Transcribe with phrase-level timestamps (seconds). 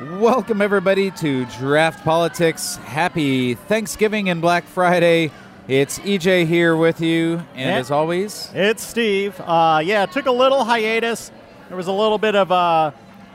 [0.00, 2.76] Welcome, everybody, to Draught Politics.
[2.76, 5.30] Happy Thanksgiving and Black Friday.
[5.68, 7.76] It's EJ here with you, and Yeah.
[7.78, 9.40] as always, It's Steve.
[9.40, 11.30] Uh, yeah, took a little hiatus.
[11.68, 12.90] There was a little bit of uh,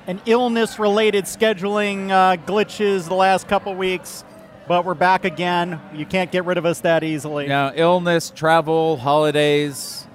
[0.07, 4.23] an illness-related scheduling uh, glitches the last couple weeks,
[4.67, 5.79] but we're back again.
[5.95, 7.47] You can't get rid of us that easily.
[7.47, 10.05] now illness, travel, holidays,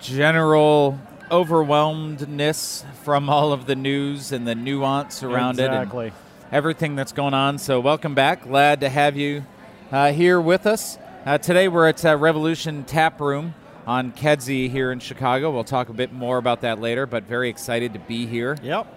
[0.00, 0.98] general
[1.30, 6.08] overwhelmedness from all of the news and the nuance around exactly.
[6.08, 7.58] it, and everything that's going on.
[7.58, 8.42] So, welcome back.
[8.44, 9.44] Glad to have you
[9.90, 10.98] uh, here with us.
[11.24, 13.54] Uh, today, we're at uh, Revolution Tap Room
[13.86, 15.50] on Kedzie here in Chicago.
[15.50, 18.56] We'll talk a bit more about that later, but very excited to be here.
[18.62, 18.94] Yep.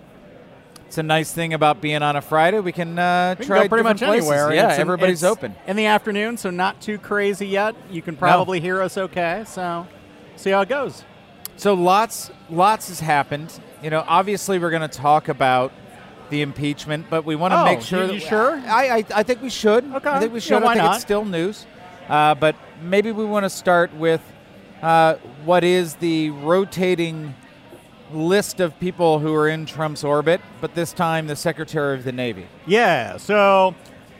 [0.88, 2.60] It's a nice thing about being on a Friday.
[2.60, 4.28] We can uh, We can try pretty much places.
[4.28, 4.54] anywhere.
[4.54, 5.56] Yeah, It's everybody's open.
[5.68, 7.76] in the afternoon, so not too crazy yet.
[7.92, 9.44] You can probably hear us okay.
[9.48, 9.88] So,
[10.36, 11.04] see how it goes.
[11.60, 13.60] So lots, lots has happened.
[13.84, 15.74] You know, obviously we're going to talk about
[16.30, 18.02] the impeachment, but we want to Oh, make sure.
[18.04, 18.62] you- that you sure?
[18.66, 19.84] I, I, I think we should.
[19.96, 20.10] Okay.
[20.10, 20.64] I think we Yeah, should.
[20.64, 20.96] why I think not?
[20.96, 21.66] it's still news,
[22.08, 24.22] uh, but maybe we want to start with
[24.82, 27.36] uh, what is the rotating
[28.14, 32.14] list of people who are in Trump's orbit, but this time the Secretary of the
[32.14, 32.48] Navy.
[32.68, 33.18] Yeah.
[33.18, 33.76] So,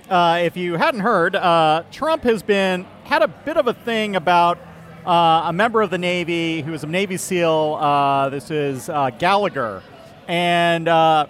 [0.10, 4.18] uh, if you hadn't heard, uh, Trump has been had a bit of a thing
[4.18, 4.58] about
[5.06, 7.78] uh, a member of the Navy who was a Navy SEAL.
[7.80, 9.82] Uh, this is uh, Gallagher,
[10.28, 11.26] and uh,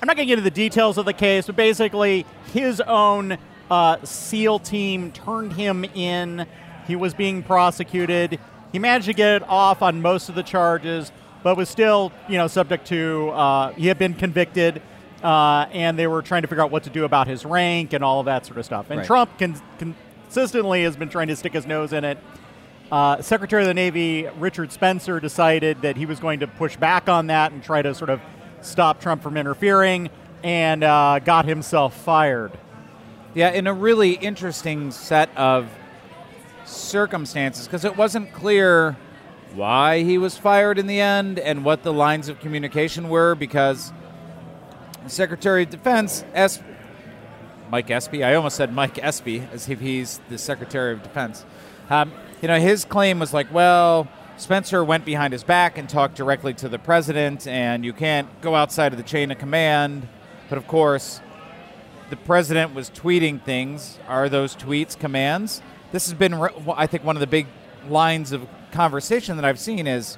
[0.00, 3.38] I'm not going to get into the details of the case, but basically, his own
[3.70, 6.46] uh, SEAL team turned him in.
[6.86, 8.38] He was being prosecuted.
[8.72, 11.12] He managed to get off on most of the charges,
[11.42, 13.30] but was still, you know, subject to.
[13.30, 14.82] Uh, he had been convicted,
[15.22, 18.02] uh, and they were trying to figure out what to do about his rank and
[18.02, 18.90] all of that sort of stuff.
[18.90, 19.06] And Right.
[19.06, 22.18] Trump con- consistently has been trying to stick his nose in it.
[22.92, 27.08] Uh, Secretary of the Navy Richard Spencer decided that he was going to push back
[27.08, 28.20] on that and try to sort of
[28.60, 30.10] stop Trump from interfering,
[30.44, 32.52] and uh, got himself fired.
[33.32, 35.70] Yeah, in a really interesting set of
[36.66, 38.98] circumstances because it wasn't clear
[39.54, 43.90] why he was fired in the end and what the lines of communication were because
[45.02, 46.62] the Secretary of Defense, S-
[47.70, 51.46] Mark Esper, I almost said Mike Espy as if he's the Secretary of Defense.
[51.88, 56.16] Um, you know, his claim was like, well, Spencer went behind his back and talked
[56.16, 60.08] directly to the president, and you can't go outside of the chain of command.
[60.48, 61.20] But of course,
[62.10, 63.98] the president was tweeting things.
[64.08, 65.62] Are those tweets commands?
[65.92, 67.46] This has been, I think, one of the big
[67.88, 70.16] lines of conversation that I've seen is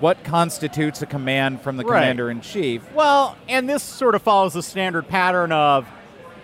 [0.00, 2.00] what constitutes a command from the Right.
[2.00, 2.82] commander in chief.
[2.92, 5.86] Well, and this sort of follows the standard pattern of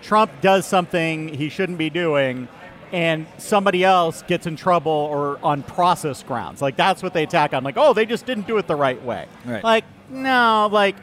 [0.03, 2.47] Trump does something he shouldn't be doing,
[2.93, 6.63] and somebody else gets in trouble or on process grounds.
[6.63, 7.65] Like that's what they attack on.
[7.65, 9.27] Like, oh, they just didn't do it the right way.
[9.45, 9.63] Right.
[9.63, 10.97] Like, no, like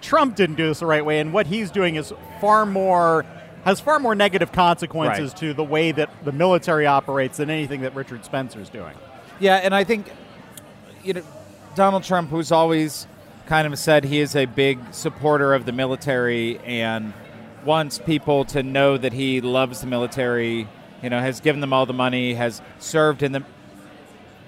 [0.00, 3.24] Trump didn't do this the right way, and what he's doing is far more
[3.64, 5.40] has far more negative consequences Right.
[5.40, 8.94] to the way that the military operates than anything that Richard Spencer's doing.
[9.40, 10.10] Yeah, and I think
[11.04, 11.22] you know
[11.74, 13.06] Donald Trump, who's always
[13.46, 17.12] kind of said he is a big supporter of the military and
[17.64, 20.68] wants people to know that he loves the military.
[21.02, 23.44] You know, has given them all the money, has served in the.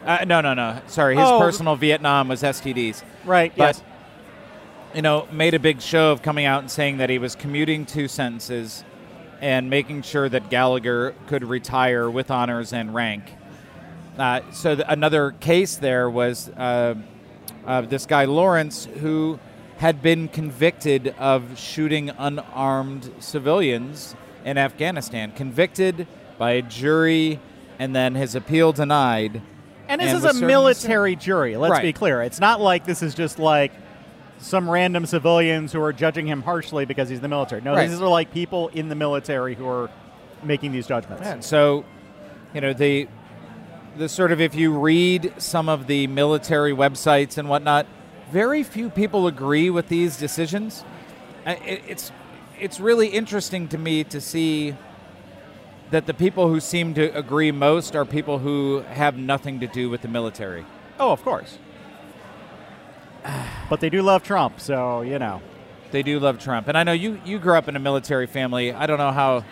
[0.04, 0.80] Uh, no, no, no.
[0.86, 1.38] Sorry, his Oh.
[1.38, 3.02] personal Vietnam was STDs.
[3.24, 3.52] Right.
[3.56, 3.82] But, yes.
[4.94, 7.84] you know, made a big show of coming out and saying that he was commuting
[7.86, 8.82] two sentences
[9.40, 13.24] and making sure that Gallagher could retire with honors and rank.
[14.18, 16.94] Uh, so th- another case there was uh,
[17.66, 19.38] uh, this guy Lorance who
[19.78, 26.06] had been convicted of shooting unarmed civilians in Afghanistan, convicted
[26.40, 27.38] by a jury,
[27.78, 29.42] and then his appeal denied.
[29.88, 31.58] And this and is a military jury.
[31.58, 32.22] Let's be clear.
[32.22, 33.72] It's not like this is just like
[34.38, 37.60] some random civilians who are judging him harshly because he's in the military.
[37.60, 37.90] No, Right.
[37.90, 39.90] these are like people in the military who are
[40.42, 41.26] making these judgments.
[41.26, 41.84] And so,
[42.54, 43.06] you know, the
[43.98, 47.86] the sort of if you read some of the military websites and whatnot,
[48.32, 50.84] very few people agree with these decisions.
[51.44, 52.12] It's
[52.58, 54.74] it's really interesting to me to see
[55.90, 59.90] that the people who seem to agree most are people who have nothing to do
[59.90, 60.64] with the military.
[60.98, 61.58] Oh, of course.
[63.68, 65.42] But they do love Trump, so you know.
[65.90, 68.72] They do love Trump, and I know you you grew up in a military family.
[68.72, 69.44] I don't know how.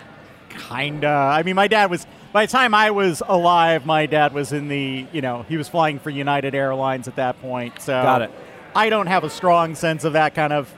[0.48, 1.08] Kinda.
[1.08, 2.06] I mean, my dad was.
[2.32, 5.06] By the time I was alive, my dad was in the.
[5.12, 7.80] You know, he was flying for United Airlines at that point.
[7.80, 8.30] So Got it.
[8.74, 10.72] I don't have a strong sense of that kind of.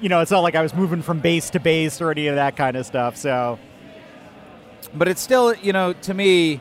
[0.00, 2.36] You know, it's not like I was moving from base to base or any of
[2.36, 3.16] that kind of stuff.
[3.16, 3.58] So
[4.94, 6.60] but it's still, you know, to me,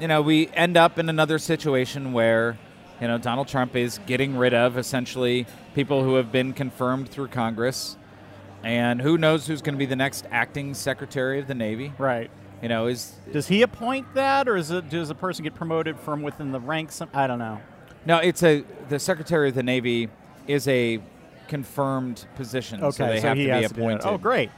[0.00, 2.58] you know, we end up in another situation where
[3.00, 7.28] You know, Donald Trump is getting rid of essentially people who have been confirmed through
[7.28, 7.94] Congress,
[8.64, 11.92] and who knows who's going to be the next acting Secretary of the Navy.
[11.98, 12.30] Right.
[12.62, 16.00] You know, is Does he appoint that, or is it, does a person get promoted
[16.00, 17.02] from within the ranks?
[17.12, 17.60] I don't know.
[18.06, 20.08] no, it's a the Secretary of the Navy
[20.46, 20.98] is a
[21.48, 23.78] confirmed position, Okay, so they have to be has do that.
[23.78, 24.02] appointed.
[24.06, 24.50] oh, great.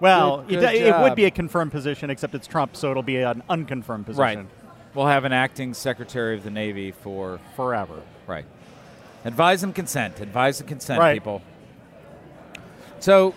[0.00, 3.02] Well, Good- it, good it would be a confirmed position, except it's Trump, so it'll
[3.02, 4.46] be an unconfirmed position Right.
[4.94, 8.02] We'll have an acting Secretary of the Navy for forever.
[8.26, 8.44] Right.
[9.24, 10.18] Advise and consent.
[10.20, 11.14] Advise and consent, Right.
[11.14, 11.42] people.
[12.98, 13.34] So,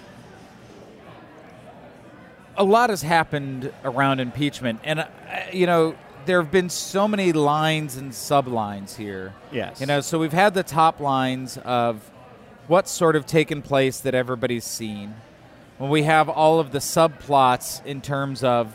[2.58, 5.06] a lot has happened around impeachment, and uh,
[5.52, 5.96] you know
[6.26, 9.34] there have been so many lines and sublines here.
[9.52, 9.80] Yes.
[9.82, 12.10] You know, so we've had the top lines of
[12.68, 15.16] what's sort of taken place that everybody's seen.
[15.84, 18.72] When we have all of the subplots in terms of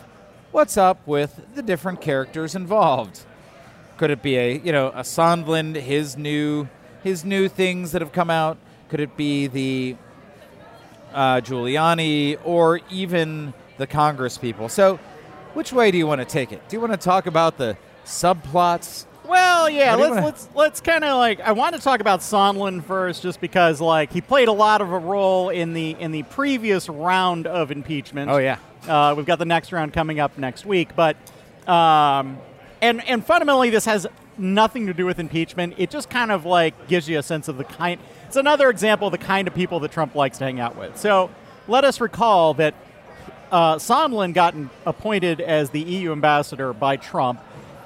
[0.50, 3.20] what's up with the different characters involved.
[3.96, 6.68] Could it be a you know a Sondland, his new
[7.02, 8.58] his new things that have come out?
[8.90, 9.96] Could it be the
[11.14, 14.68] uh, Giuliani or even the Congress people?
[14.68, 15.00] So,
[15.54, 16.68] which way do you want to take it?
[16.68, 19.06] Do you want to talk about the subplots?
[19.28, 21.80] Well, yeah, What do you let's wanna- let's let's kind of like I want to
[21.82, 25.74] talk about Sondland first, just because like he played a lot of a role in
[25.74, 28.30] the in the previous round of impeachment.
[28.30, 28.56] Oh, yeah.
[28.88, 31.16] uh, we've got the next round coming up next week, but
[31.68, 32.38] um,
[32.80, 34.06] and and fundamentally this has
[34.38, 35.74] nothing to do with impeachment.
[35.76, 38.00] It just kind of like gives you a sense of the kind.
[38.26, 40.96] It's another example of the kind of people that Trump likes to hang out with.
[40.96, 41.28] So
[41.66, 42.74] let us recall that
[43.50, 44.54] uh, Sondland got
[44.86, 47.40] appointed as the EU ambassador by Trump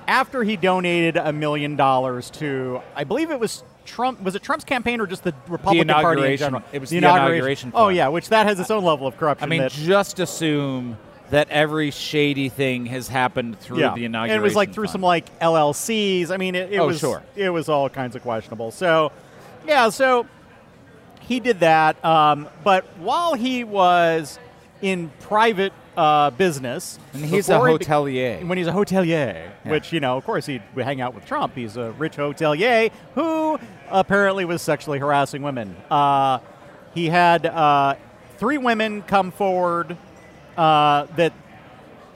[0.07, 4.23] after he donated a million dollars to, I believe it was Trump.
[4.23, 6.63] Was it Trump's campaign or just the Republican Party in general?
[6.73, 9.45] It was the inauguration Oh yeah, which that has its own level of corruption.
[9.45, 10.97] I mean, just assume
[11.31, 14.35] that every shady thing has happened through yeah, the inauguration.
[14.37, 14.93] and it was like through fund.
[14.93, 16.31] some like LLCs.
[16.31, 17.23] I mean, it, it Oh, was sure.
[17.35, 18.71] it was all kinds of questionable.
[18.71, 19.11] So,
[19.67, 20.27] yeah, so
[21.21, 22.03] he did that.
[22.05, 24.39] Um, but while he was
[24.83, 28.47] in private uh, business, And he's a before he be- hotelier.
[28.49, 29.07] when he's a hotelier,
[29.65, 29.71] Yeah.
[29.71, 31.55] which you know, of course, he'd hang out with Trump.
[31.55, 33.59] He's a rich hotelier who
[33.91, 35.77] apparently was sexually harassing women.
[35.91, 36.39] Uh,
[36.95, 37.95] he had uh,
[38.39, 39.97] three women come forward
[40.57, 41.33] uh, that,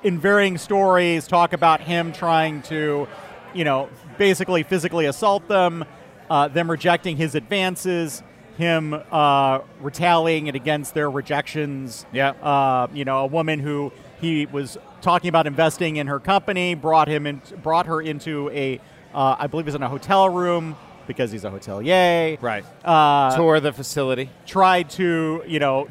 [0.03, 3.07] in varying stories, talk about him trying to,
[3.55, 3.89] you know,
[4.19, 5.85] basically physically assault them,
[6.31, 8.23] uh, them rejecting his advances.
[8.59, 12.31] Him uh, retaliating against their rejections Yeah.
[12.31, 17.07] uh, you know, a woman who he was talking about investing in her company brought
[17.09, 18.81] him in, brought her into a,
[19.15, 20.75] uh, I believe, it was in a hotel room
[21.07, 22.41] because he's a hotelier.
[22.41, 22.65] Right.
[22.85, 24.31] Uh, Tour the facility.
[24.47, 25.89] tried to, you know,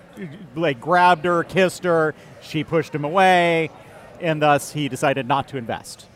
[0.55, 2.15] like grabbed her, kissed her.
[2.41, 3.69] She pushed him away,
[4.19, 6.07] and thus he decided not to invest.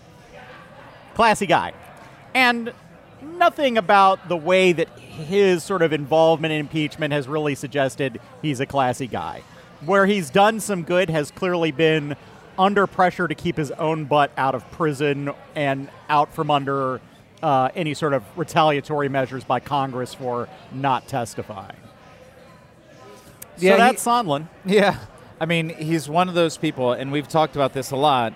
[1.14, 1.74] Classy guy.
[2.34, 2.74] And
[3.22, 8.60] nothing about the way that his sort of involvement in impeachment has really suggested he's
[8.60, 9.44] a classy guy.
[9.86, 12.16] Where he's done some good has clearly been
[12.58, 17.00] under pressure to keep his own butt out of prison and out from under
[17.42, 21.78] uh, any sort of retaliatory measures by Congress for not testifying.
[23.58, 24.48] Yeah, so he- that's Sondland.
[24.66, 24.98] Yeah.
[25.42, 28.34] I mean, he's one of those people, and we've talked about this a lot.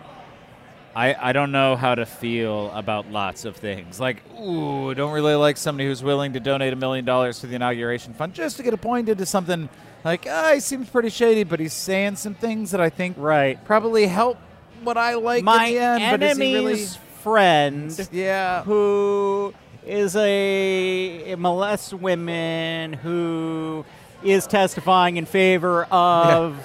[0.95, 4.00] I, I don't know how to feel about lots of things.
[4.00, 7.48] Like, ooh, I don't really like somebody who's willing to donate a million dollars to
[7.48, 9.70] the inauguration fund just to get appointed to something
[10.06, 13.63] like, ah, he seems pretty shady, but he's saying some things that I think Right.
[13.65, 14.38] probably help
[14.84, 16.20] what I like My in the end.
[16.20, 17.00] but is he enemy's really?
[17.24, 18.63] friend, Yeah.
[18.63, 19.53] who
[19.88, 23.84] is a molests women, who
[24.24, 26.56] is testifying in favor of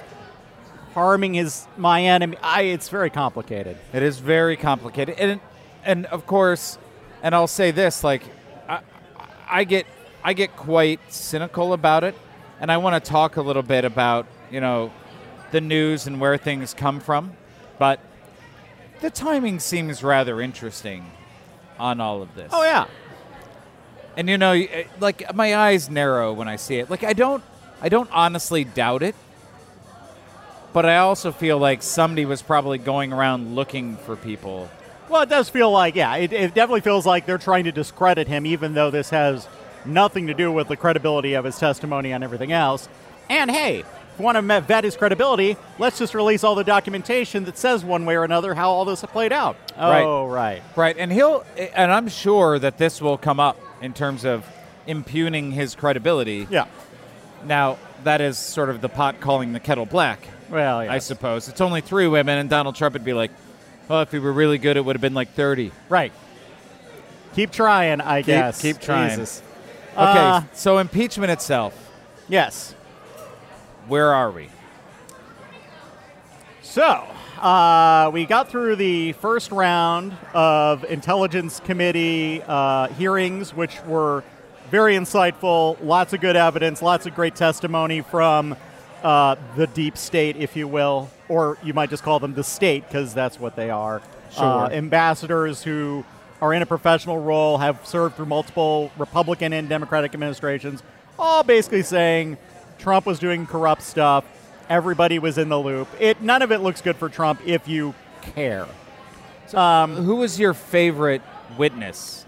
[0.99, 2.37] harming his my enemy.
[2.43, 3.78] I, it's very complicated.
[3.93, 5.40] It is very complicated, and
[5.85, 6.78] and of course,
[7.23, 8.23] and I'll say this: like,
[8.69, 8.81] I,
[9.49, 9.87] I get
[10.25, 12.14] I get quite cynical about it,
[12.61, 14.93] and I want to talk a little bit about you know
[15.50, 17.33] the news and where things come from,
[17.78, 18.00] but
[19.00, 21.11] the timing seems rather interesting
[21.78, 22.50] on all of this.
[22.52, 22.87] Oh yeah,
[24.17, 24.61] And you know,
[25.00, 26.90] like my eyes narrow when I see it.
[26.90, 27.43] Like I don't,
[27.81, 29.14] I don't honestly doubt it,
[30.73, 34.69] but I also feel like somebody was probably going around looking for people.
[35.09, 38.29] Well, it does feel like, yeah, it, it definitely feels like they're trying to discredit
[38.29, 39.49] him, even though this has
[39.85, 42.89] nothing to do with the credibility of his testimony and everything else.
[43.31, 43.87] And hey, if
[44.19, 48.05] you want to vet his credibility, let's just release all the documentation that says one
[48.05, 49.57] way or another how all this played out.
[49.79, 50.03] Right.
[50.03, 50.63] Oh, right.
[50.77, 54.45] Right, and he'll, and I'm sure that this will come up in terms of
[54.87, 56.47] impugning his credibility.
[56.51, 56.67] Yeah.
[57.45, 60.93] Now, that is sort of the pot calling the kettle black, Well, yeah.
[60.93, 61.49] I suppose.
[61.49, 63.31] It's only three women, and Donald Trump would be like,
[63.88, 65.73] well, if he were really good, it would have been like 30.
[65.88, 66.12] Right.
[67.35, 68.61] Keep trying, I guess.
[68.61, 69.11] keep trying.
[69.11, 69.43] Jesus.
[69.93, 71.75] Okay, Uh, so impeachment itself,
[72.28, 72.75] yes.
[73.87, 74.49] where are we?
[76.62, 77.05] So,
[77.40, 84.23] uh, we got through the first round of Intelligence Committee uh, hearings, which were
[84.71, 88.55] very insightful, lots of good evidence, lots of great testimony from
[89.02, 92.87] uh, the deep state, if you will, or you might just call them the state,
[92.87, 94.02] because that's what they are.
[94.33, 94.45] Sure.
[94.45, 96.05] Uh, ambassadors who
[96.40, 100.83] are in a professional role, have served through multiple Republican and Democratic administrations,
[101.19, 102.37] all basically saying
[102.78, 104.25] Trump was doing corrupt stuff.
[104.69, 105.88] Everybody was in the loop.
[105.99, 108.67] It none of it looks good for Trump if you care.
[109.55, 111.23] Um, Who was your favorite
[111.57, 112.26] witness?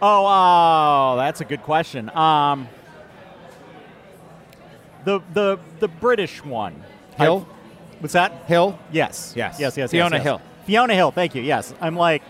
[0.00, 2.08] Oh, oh, that's a good question.
[2.16, 2.68] Um,
[5.04, 6.82] the the the British one.
[7.18, 7.46] Hill?
[7.48, 7.54] I-
[8.00, 8.32] what's that?
[8.46, 8.78] Hill?
[8.92, 9.32] Yes.
[9.36, 9.58] Yes.
[9.60, 9.76] Yes.
[9.76, 9.90] Yes.
[9.90, 10.22] Fiona yes, yes.
[10.24, 10.42] Hill.
[10.66, 11.10] Fiona Hill.
[11.10, 11.42] Thank you.
[11.42, 11.74] Yes.
[11.80, 12.22] I'm like,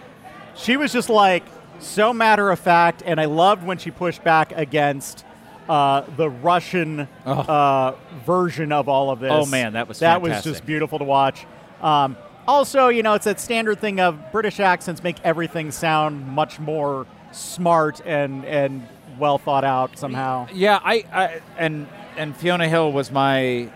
[0.55, 1.45] she was just like
[1.79, 5.25] so matter of fact, and I loved when she pushed back against
[5.69, 7.33] uh, the Russian Oh.
[7.33, 7.97] uh,
[8.27, 9.31] version of all of this.
[9.33, 11.47] Oh, man, that was that was just beautiful to watch.
[11.81, 12.17] Um,
[12.49, 17.07] also, you know, it's that standard thing of British accents make everything sound much more
[17.33, 18.87] smart and and
[19.19, 20.49] well thought out somehow.
[20.53, 21.87] Yeah, I, I and
[22.21, 23.71] and Fiona Hill was my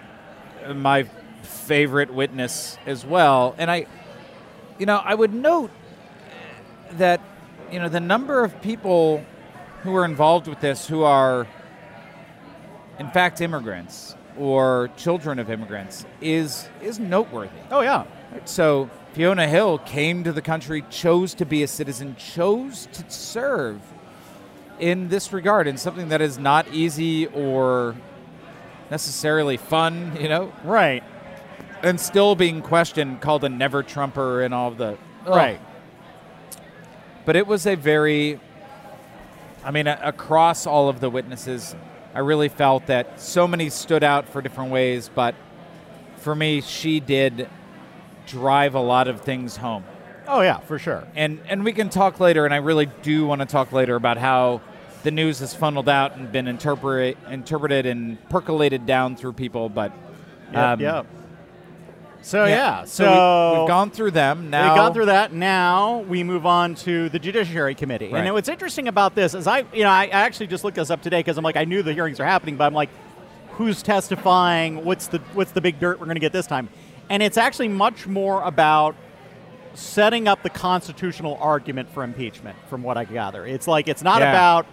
[0.74, 1.04] my
[1.42, 3.54] favorite witness as well.
[3.56, 3.86] And I,
[4.78, 5.70] you know, I would note
[6.92, 7.22] that
[7.72, 9.24] you know the number of people
[9.82, 11.46] who are involved with this who are
[12.98, 17.60] in fact immigrants or children of immigrants is is noteworthy.
[17.70, 18.04] Oh yeah.
[18.44, 23.80] So Fiona Hill came to the country, chose to be a citizen, chose to serve
[24.78, 27.94] in this regard, in something that is not easy or
[28.90, 31.02] necessarily fun, you know, Right.
[31.82, 35.34] and still being questioned, called a never Trumper, and all of the Ugh.
[35.36, 35.60] Right.
[37.24, 38.38] But it was a very,
[39.64, 41.74] I mean, a- across all of the witnesses,
[42.14, 45.34] I really felt that so many stood out for different ways, but
[46.18, 47.48] for me, she did
[48.26, 49.84] drive a lot of things home.
[50.26, 51.04] Oh yeah, for sure.
[51.14, 54.16] And and we can talk later, and I really do want to talk later about
[54.16, 54.62] how
[55.04, 59.68] the news has funneled out and been interpret, interpreted and percolated down through people.
[59.68, 59.92] But
[60.52, 61.06] um, yep.
[62.22, 64.48] So yeah, so, so, we, have gone through them.
[64.48, 65.34] Now we've gone through that.
[65.34, 68.08] Now we move on to the Judiciary Committee.
[68.08, 68.24] Right.
[68.24, 71.02] And what's interesting about this is I, you know, I actually just looked this up
[71.02, 72.88] today because I'm like, I knew the hearings are happening, but I'm like,
[73.50, 74.86] who's testifying?
[74.86, 76.70] What's the what's the big dirt we're going to get this time?
[77.10, 78.96] And it's actually much more about
[79.74, 83.44] setting up the constitutional argument for impeachment, from what I gather.
[83.44, 84.30] It's like it's not Yeah.
[84.30, 84.66] about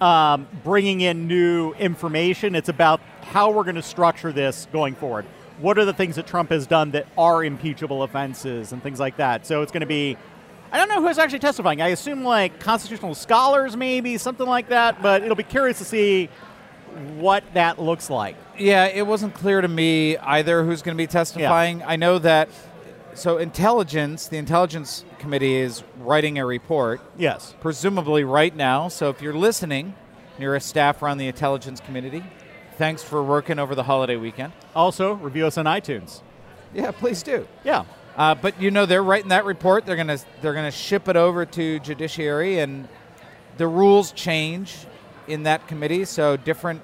[0.00, 2.54] um, bringing in new information.
[2.54, 5.26] It's about how we're going to structure this going forward.
[5.58, 9.18] What are the things that Trump has done that are impeachable offenses and things like
[9.18, 9.46] that?
[9.46, 10.16] So it's going to be.
[10.72, 11.82] I don't know who's actually testifying.
[11.82, 15.02] I assume like constitutional scholars, maybe something like that.
[15.02, 16.28] But it'll be curious to see
[17.16, 18.36] what that looks like.
[18.58, 21.82] Yeah, it wasn't clear to me either who's going to be testifying.
[21.82, 22.48] I know that.
[23.14, 27.54] So intelligence, the intelligence committee is writing a report, Yes.
[27.60, 28.88] presumably right now.
[28.88, 29.94] So if you're listening,
[30.38, 32.22] you're a staffer on the intelligence committee.
[32.78, 34.52] Thanks for working over the holiday weekend.
[34.74, 36.22] Also, review us on iTunes.
[36.72, 37.46] Yeah, please do.
[37.64, 37.84] Yeah.
[38.16, 39.86] Uh, but you know they're writing that report.
[39.86, 42.88] They're gonna they're gonna ship it over to judiciary, and
[43.56, 44.76] the rules change
[45.28, 46.04] in that committee.
[46.04, 46.82] So different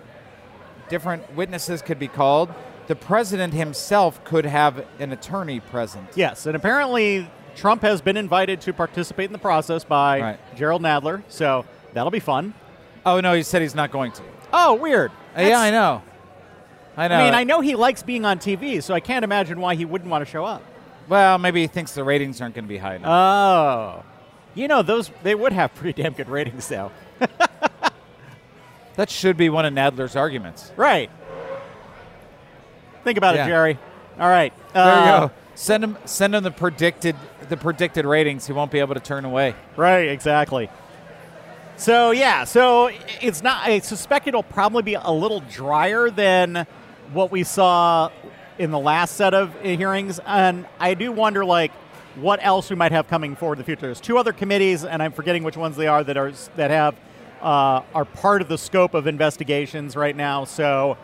[0.88, 2.52] different witnesses could be called.
[2.86, 6.08] The president himself could have an attorney present.
[6.14, 10.56] Yes, and apparently Trump has been invited to participate in the process by Right.
[10.56, 11.64] Jerrold Nadler, so
[11.94, 12.54] that'll be fun.
[13.04, 14.22] Oh no, he said he's not going to.
[14.52, 15.10] Oh, weird.
[15.36, 16.02] Uh, yeah, I know.
[16.96, 17.16] I know.
[17.16, 19.84] I mean, I know he likes being on TV, so I can't imagine why he
[19.84, 20.62] wouldn't want to show up.
[21.08, 23.08] Well, maybe he thinks the ratings aren't going to be high enough.
[23.10, 24.04] Oh.
[24.54, 26.90] You know, those they would have pretty damn good ratings though.
[28.96, 30.72] that should be one of Nadler's arguments.
[30.76, 31.10] Right.
[33.06, 33.44] Think about Yeah.
[33.44, 33.78] it, Jerry.
[34.18, 34.52] All right.
[34.72, 35.30] There Uh, you go.
[35.54, 37.14] Send him send him the predicted
[37.48, 38.48] the predicted ratings.
[38.48, 39.54] He won't be able to turn away.
[39.76, 40.68] Right, exactly.
[41.76, 43.64] So yeah, so it's not.
[43.64, 46.66] I suspect it'll probably be a little drier than
[47.12, 48.10] what we saw
[48.58, 51.70] in the last set of hearings, and I do wonder like
[52.16, 53.82] what else we might have coming forward in the future.
[53.82, 56.96] There's two other committees, and I'm forgetting which ones they are that are that have
[57.40, 60.44] uh, are part of the scope of investigations right now.
[60.44, 60.98] So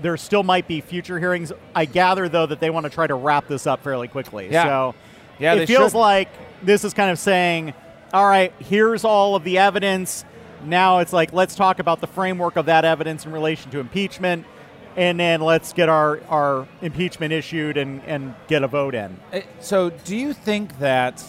[0.00, 1.52] there still might be future hearings.
[1.74, 4.48] I gather though that they want to try to wrap this up fairly quickly.
[4.50, 4.64] Yeah.
[4.64, 4.94] So
[5.38, 5.98] Yeah, they it feels should.
[5.98, 6.28] like
[6.62, 7.74] this is kind of saying,
[8.12, 10.24] all right, here's all of the evidence.
[10.64, 14.46] Now it's like, let's talk about the framework of that evidence in relation to impeachment,
[14.96, 19.18] and then let's get our, our impeachment issued and, and get a vote in.
[19.32, 21.22] Uh, So, do you think that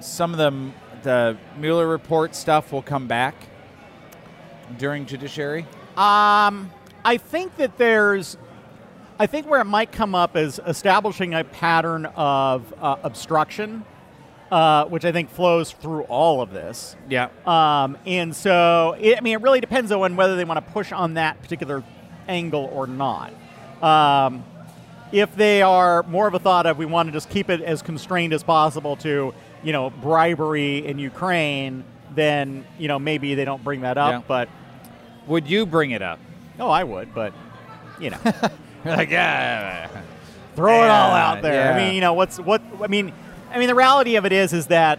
[0.00, 3.34] some of them, the Mueller report stuff will come back
[4.78, 5.64] during judiciary?
[5.96, 6.70] Um,
[7.06, 8.36] I think that there's,
[9.16, 13.84] I think where it might come up is establishing a pattern of uh, obstruction,
[14.50, 16.96] uh, which I think flows through all of this.
[17.08, 17.28] Yeah.
[17.46, 20.90] Um, and so, it, I mean, it really depends on whether they want to push
[20.90, 21.84] on that particular
[22.26, 23.32] angle or not.
[23.80, 24.42] Um,
[25.12, 27.82] if they are more of a thought of we want to just keep it as
[27.82, 29.32] constrained as possible to,
[29.62, 31.84] you know, bribery in Ukraine,
[32.16, 34.10] then you know maybe they don't bring that up.
[34.10, 34.22] Yeah.
[34.26, 34.48] But
[35.28, 36.18] Would you bring it up?
[36.60, 37.14] Oh, I would.
[37.14, 37.32] But
[38.00, 38.18] you know,
[38.84, 39.88] like, yeah.
[40.54, 41.72] throw it all out there.
[41.72, 42.62] I mean, you know, what's what?
[42.82, 43.12] I mean,
[43.50, 44.98] I mean, the reality of it is, is that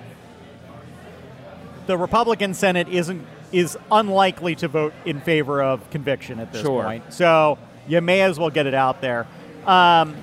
[1.87, 6.83] the Republican Senate isn't is unlikely to vote in favor of conviction at this Sure.
[6.83, 7.13] point.
[7.13, 9.25] So you may as well get it out there.
[9.65, 10.15] Um,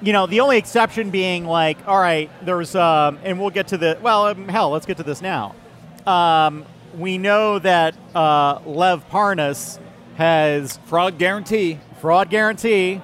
[0.00, 3.78] you know, the only exception being like, all right, there's, um, and we'll get to
[3.78, 3.96] the.
[4.02, 5.54] Well, um, hell, let's get to this now.
[6.06, 6.64] Um,
[6.98, 9.78] we know that uh, Lev Parnas
[10.16, 11.78] has Fraud guarantee.
[12.00, 13.00] fraud guarantee,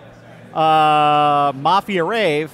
[0.53, 2.53] uh, Mafia Rave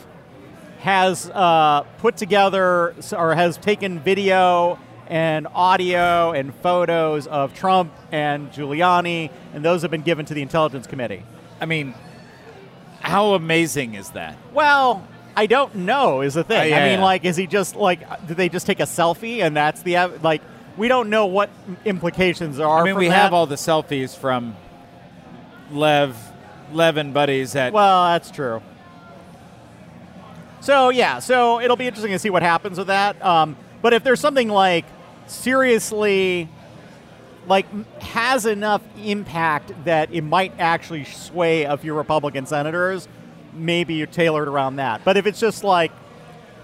[0.80, 8.50] has uh, put together or has taken video and audio and photos of Trump and
[8.52, 11.23] Giuliani, and those have been given to the Intelligence Committee.
[11.61, 11.94] I mean,
[13.00, 14.37] how amazing is that?
[14.52, 15.06] Well,
[15.37, 16.70] I don't know is the thing.
[16.70, 17.04] Yeah, I mean, yeah.
[17.04, 20.42] like, is he just like, did they just take a selfie and that's the like?
[20.76, 21.50] We don't know what
[21.85, 22.83] implications there are.
[22.83, 23.14] I mean, we that.
[23.14, 24.57] have all the selfies from
[25.71, 26.16] Lev,
[26.73, 27.73] Lev and buddies at.
[27.73, 28.62] Well, that's true.
[30.61, 33.23] So yeah, so it'll be interesting to see what happens with that.
[33.25, 34.87] Um, but if there's something like
[35.26, 36.49] seriously,
[37.47, 37.66] like
[38.00, 43.09] has enough impact that it might actually sway a few Republican senators,
[43.52, 45.04] maybe you tailor it around that.
[45.04, 45.93] But if it's just like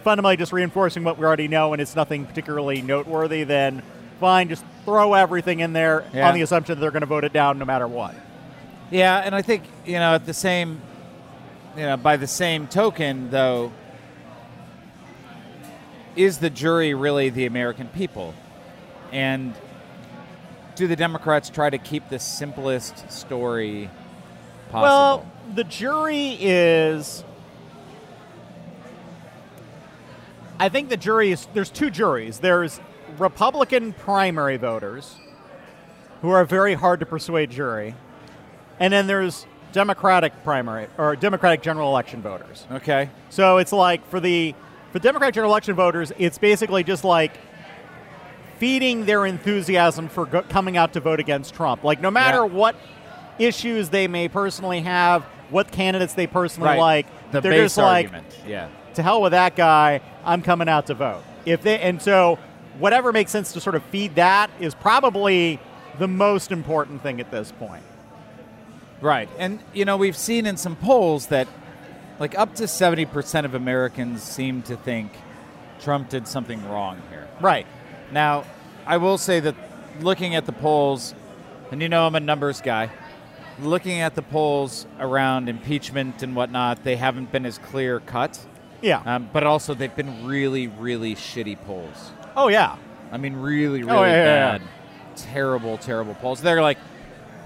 [0.03, 3.83] fundamentally just reinforcing what we already know and it's nothing particularly noteworthy, then
[4.21, 6.29] fine, just throw everything in there Yeah.
[6.29, 8.15] on the assumption that they're going to vote it down no matter what.
[8.91, 10.81] yeah, and I think you know at the same,
[11.77, 13.73] you know, by the same token, though,
[16.17, 18.35] is the jury really the American people,
[19.13, 19.55] and
[20.77, 23.91] do the Democrats try to keep the simplest story
[24.71, 24.83] possible?
[24.83, 27.25] Well, the jury is.
[30.59, 31.47] I think the jury is.
[31.55, 32.39] There's two juries.
[32.39, 32.81] There's
[33.21, 35.17] Republican primary voters,
[36.23, 37.95] who are very hard to persuade jury,
[38.79, 42.67] and then there's Democratic primary or Democratic general election voters.
[42.73, 43.09] okay.
[43.29, 44.55] So it's like for the
[44.93, 47.33] for Democratic general election voters, it's basically just like
[48.59, 51.85] feeding their enthusiasm for go- coming out to vote against Trump.
[51.85, 52.53] Like no matter Yeah.
[52.53, 52.75] what
[53.39, 56.79] issues they may personally have, what candidates they personally Right.
[56.79, 58.27] like, The they're base just like argument.
[58.47, 58.69] yeah.
[58.95, 60.01] to hell with that guy.
[60.25, 61.23] I'm coming out to vote.
[61.47, 62.39] If they and so
[62.79, 65.61] whatever makes sense to sort of feed that is probably
[65.99, 67.83] the most important thing at this point.
[69.01, 69.29] Right.
[69.39, 71.49] And, you know, we've seen in some polls that,
[72.19, 75.13] like, up to 70% of Americans seem to think
[75.81, 77.29] Trump did something wrong here.
[77.41, 77.67] Right.
[78.13, 78.45] Now,
[78.87, 79.55] I will say that
[80.01, 81.15] looking at the polls,
[81.71, 82.91] and you know I'm a numbers guy,
[83.61, 88.39] looking at the polls around impeachment and whatnot, they haven't been as clear cut.
[88.83, 89.03] Yeah.
[89.05, 92.13] Um, but also, they've been really, really shitty polls.
[92.37, 92.77] Oh yeah.
[93.13, 94.59] I mean, really, really Oh, yeah, yeah, yeah.
[94.59, 94.63] bad,
[95.17, 96.41] terrible, terrible polls.
[96.41, 96.79] They're like,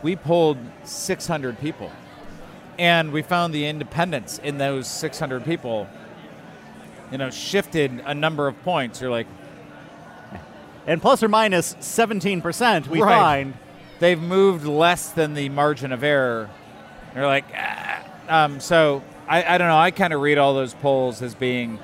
[0.02, 1.90] we polled 600 people,
[2.78, 5.88] and we found the independents in those 600 people,
[7.10, 9.00] you know, shifted a number of points.
[9.00, 9.26] You're like,
[10.86, 13.14] And plus or minus 17% we Right.
[13.14, 13.54] find.
[14.00, 16.50] they've moved less than the margin of error.
[17.14, 18.04] They're like, ah.
[18.28, 19.78] um, so I, I don't know.
[19.78, 21.78] I kind of read all those polls as being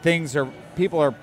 [0.00, 1.14] things are people are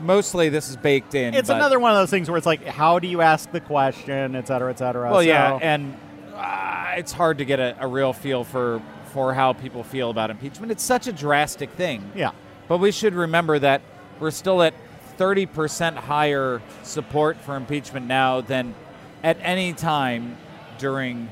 [0.00, 1.34] mostly this is baked in.
[1.34, 4.34] It's another one of those things where it's like, how do you ask the question,
[4.34, 5.10] et cetera, et cetera.
[5.10, 5.96] Well, yeah, and
[6.34, 10.30] uh, it's hard to get a, a real feel for for how people feel about
[10.30, 10.72] impeachment.
[10.72, 12.10] It's such a drastic thing.
[12.14, 12.32] yeah.
[12.66, 13.82] But we should remember that
[14.18, 14.74] we're still at
[15.18, 18.74] 30% higher support for impeachment now than
[19.22, 20.36] at any time
[20.78, 21.28] during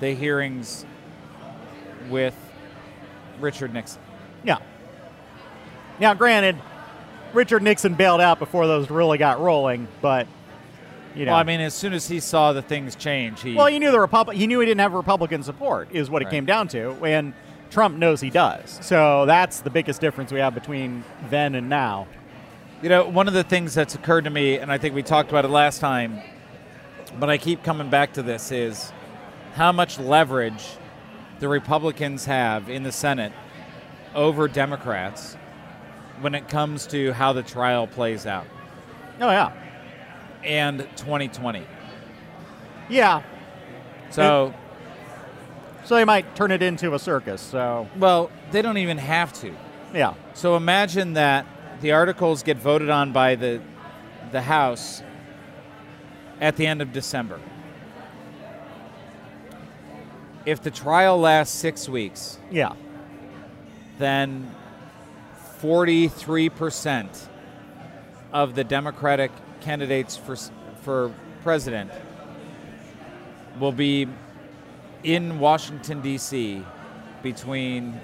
[0.00, 0.86] the hearings
[2.08, 2.34] with
[3.40, 4.00] Richard Nixon.
[4.44, 4.58] Yeah.
[6.00, 6.56] Now, granted,
[7.32, 10.26] Richard Nixon bailed out before those really got rolling, but
[11.14, 11.32] you know.
[11.32, 13.90] Well, I mean, as soon as he saw the things change, he well, he knew
[13.90, 14.36] the Republic.
[14.36, 16.32] He knew he didn't have Republican support, is what it Right.
[16.32, 17.34] came down to, and
[17.70, 18.78] Trump knows he does.
[18.82, 22.06] So that's the biggest difference we have between then and now.
[22.82, 25.30] You know, one of the things that's occurred to me, and I think we talked
[25.30, 26.20] about it last time,
[27.18, 28.92] but I keep coming back to this, is
[29.54, 30.64] how much leverage
[31.40, 33.32] the Republicans have in the Senate
[34.14, 35.36] over Democrats
[36.20, 38.46] when it comes to how the trial plays out
[39.20, 39.52] Oh yeah,
[40.44, 41.64] and 2020.
[42.88, 43.22] yeah.
[44.10, 44.54] So,
[45.84, 47.40] So they might turn it into a circus.
[47.40, 49.52] So well, they don't even have to.
[49.92, 51.46] yeah, So imagine that
[51.80, 53.60] the articles get voted on by the
[54.32, 55.02] the House
[56.40, 57.40] at the end of December.
[60.46, 62.72] If the trial lasts six weeks, yeah,
[63.98, 64.54] then
[65.60, 67.26] 43%
[68.32, 70.36] of the Democratic candidates for,
[70.82, 71.90] for president
[73.58, 74.06] will be
[75.02, 76.64] in Washington, D.C.
[77.22, 78.00] between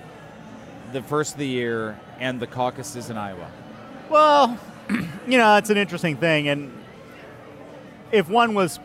[0.92, 3.50] the first of the year and the caucuses in Iowa.
[4.08, 4.58] Well,
[4.90, 6.48] you know, it's an interesting thing.
[6.48, 6.72] And
[8.12, 8.78] if one was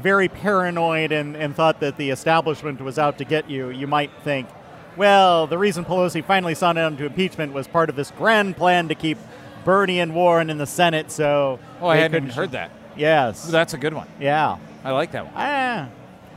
[0.00, 4.10] very paranoid and, and thought that the establishment was out to get you, you might
[4.22, 4.48] think,
[4.96, 8.88] well, the reason Pelosi finally signed on to impeachment was part of this grand plan
[8.88, 9.18] to keep
[9.64, 11.10] Bernie and Warren in the Senate.
[11.10, 12.70] So, Oh, I hadn't even heard that.
[12.96, 13.44] Yes.
[13.46, 14.08] That's a good one.
[14.20, 14.56] yeah.
[14.84, 15.34] I like that one.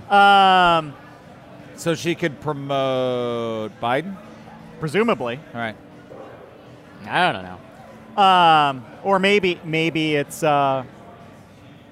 [0.10, 0.78] Ah.
[0.80, 0.93] Um,
[1.76, 4.15] So she could promote Biden?
[4.80, 5.39] presumably.
[5.54, 5.76] All right.
[7.08, 8.22] I don't know.
[8.24, 10.84] Um, or maybe maybe it's uh,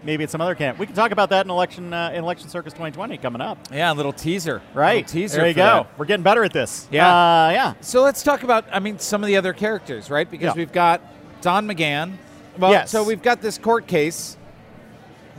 [0.07, 0.79] maybe it's some other camp.
[0.79, 3.59] We can talk about that in election uh, in election circus 2020 coming up.
[3.71, 4.61] Yeah, a little teaser.
[4.73, 5.05] Right.
[5.05, 5.37] Little teaser.
[5.37, 5.61] There you go.
[5.83, 5.99] that.
[5.99, 6.87] We're getting better at this.
[6.89, 7.07] Yeah.
[7.07, 7.73] Uh, yeah.
[7.81, 10.29] So let's talk about, I mean, some of the other characters, right?
[10.29, 10.53] Because Yeah.
[10.55, 11.01] we've got
[11.41, 12.13] Don McGahn.
[12.57, 12.89] Well, Yes.
[12.89, 14.37] so we've got this court case.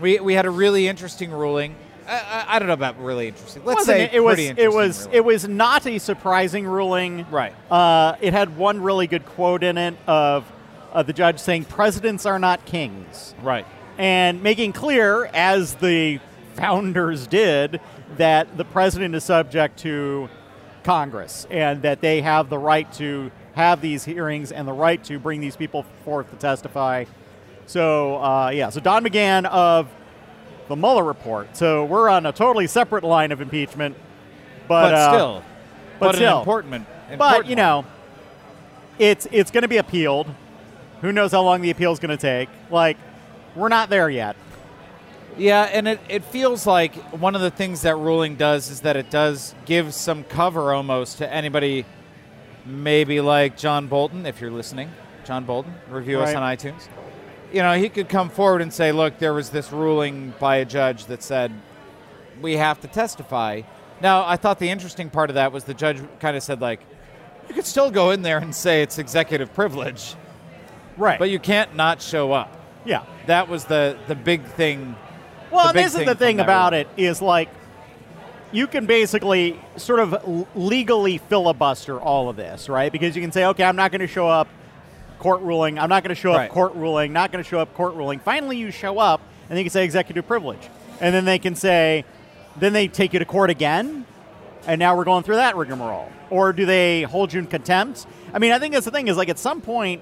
[0.00, 1.74] We, we had a really interesting ruling.
[2.06, 3.64] I, I, I don't know about really interesting.
[3.64, 5.16] Let's say it, it was it was ruling.
[5.16, 7.26] it was not a surprising ruling.
[7.30, 7.52] Right.
[7.70, 10.44] Uh, it had one really good quote in it of
[10.92, 13.34] uh, the judge saying presidents are not kings.
[13.42, 13.66] right.
[13.98, 16.20] And making clear, as the
[16.54, 17.80] founders did,
[18.16, 20.28] that the president is subject to
[20.84, 25.18] Congress and that they have the right to have these hearings and the right to
[25.18, 27.04] bring these people forth to testify.
[27.66, 29.88] So, uh, yeah, so Don McGahn of
[30.68, 31.56] the Mueller report.
[31.56, 33.96] So we're on a totally separate line of impeachment,
[34.68, 35.42] but, But, uh, still.
[35.98, 36.38] but an still.
[36.38, 37.56] important, but important you one.
[37.56, 37.84] know,
[38.98, 40.26] it's it's going to be appealed.
[41.02, 42.48] Who knows how long the appeal is going to take?
[42.70, 42.96] Like,
[43.54, 44.36] we're not there yet.
[45.36, 48.96] Yeah, and it, it feels like one of the things that ruling does is that
[48.96, 51.84] it does give some cover almost to anybody,
[52.66, 54.90] maybe like John Bolton, if you're listening.
[55.24, 56.88] John Bolton, review us on iTunes.
[57.52, 60.64] You know, he could come forward and say, look, there was this ruling by a
[60.64, 61.52] judge that said
[62.42, 63.62] we have to testify.
[64.00, 66.80] Now, I thought the interesting part of that was the judge kind of said, like,
[67.48, 70.14] you could still go in there and say it's executive privilege,
[70.96, 71.18] Right.
[71.18, 72.54] but you can't not show up.
[72.88, 73.04] Yeah.
[73.26, 74.96] That was the, the big thing
[75.50, 76.86] Well, this is the thing about ruling.
[76.96, 77.48] it is like
[78.50, 82.90] you can basically sort of legally filibuster all of this, right?
[82.90, 84.48] Because you can say, okay, I'm not going to show up
[85.18, 85.78] court ruling.
[85.78, 86.46] I'm not going to show Right.
[86.48, 87.12] up court ruling.
[87.12, 88.20] Not going to show up court ruling.
[88.20, 90.66] Finally, you show up, and then you can say executive privilege,
[91.00, 92.04] and then they can say,
[92.56, 94.06] then they take you to court again,
[94.66, 96.10] and now we're going through that rigmarole.
[96.30, 98.06] Or do they hold you in contempt?
[98.32, 100.00] I mean, I think that's the thing is like at some point,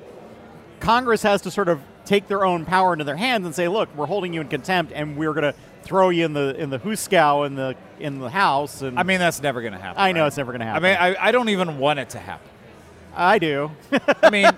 [0.81, 3.95] Congress has to sort of take their own power into their hands and say, "Look,
[3.97, 6.79] we're holding you in contempt, and we're going to throw you in the in the
[6.79, 10.01] hooskow in the in the house." And I mean, that's never going to happen.
[10.01, 10.27] I know right?
[10.29, 10.85] it's never going to happen.
[10.85, 12.49] I mean, I, I don't even want it to happen.
[13.15, 13.71] I do.
[14.23, 14.51] I mean,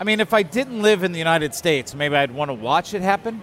[0.00, 2.94] I mean, if I didn't live in the United States, maybe I'd want to watch
[2.94, 3.42] it happen.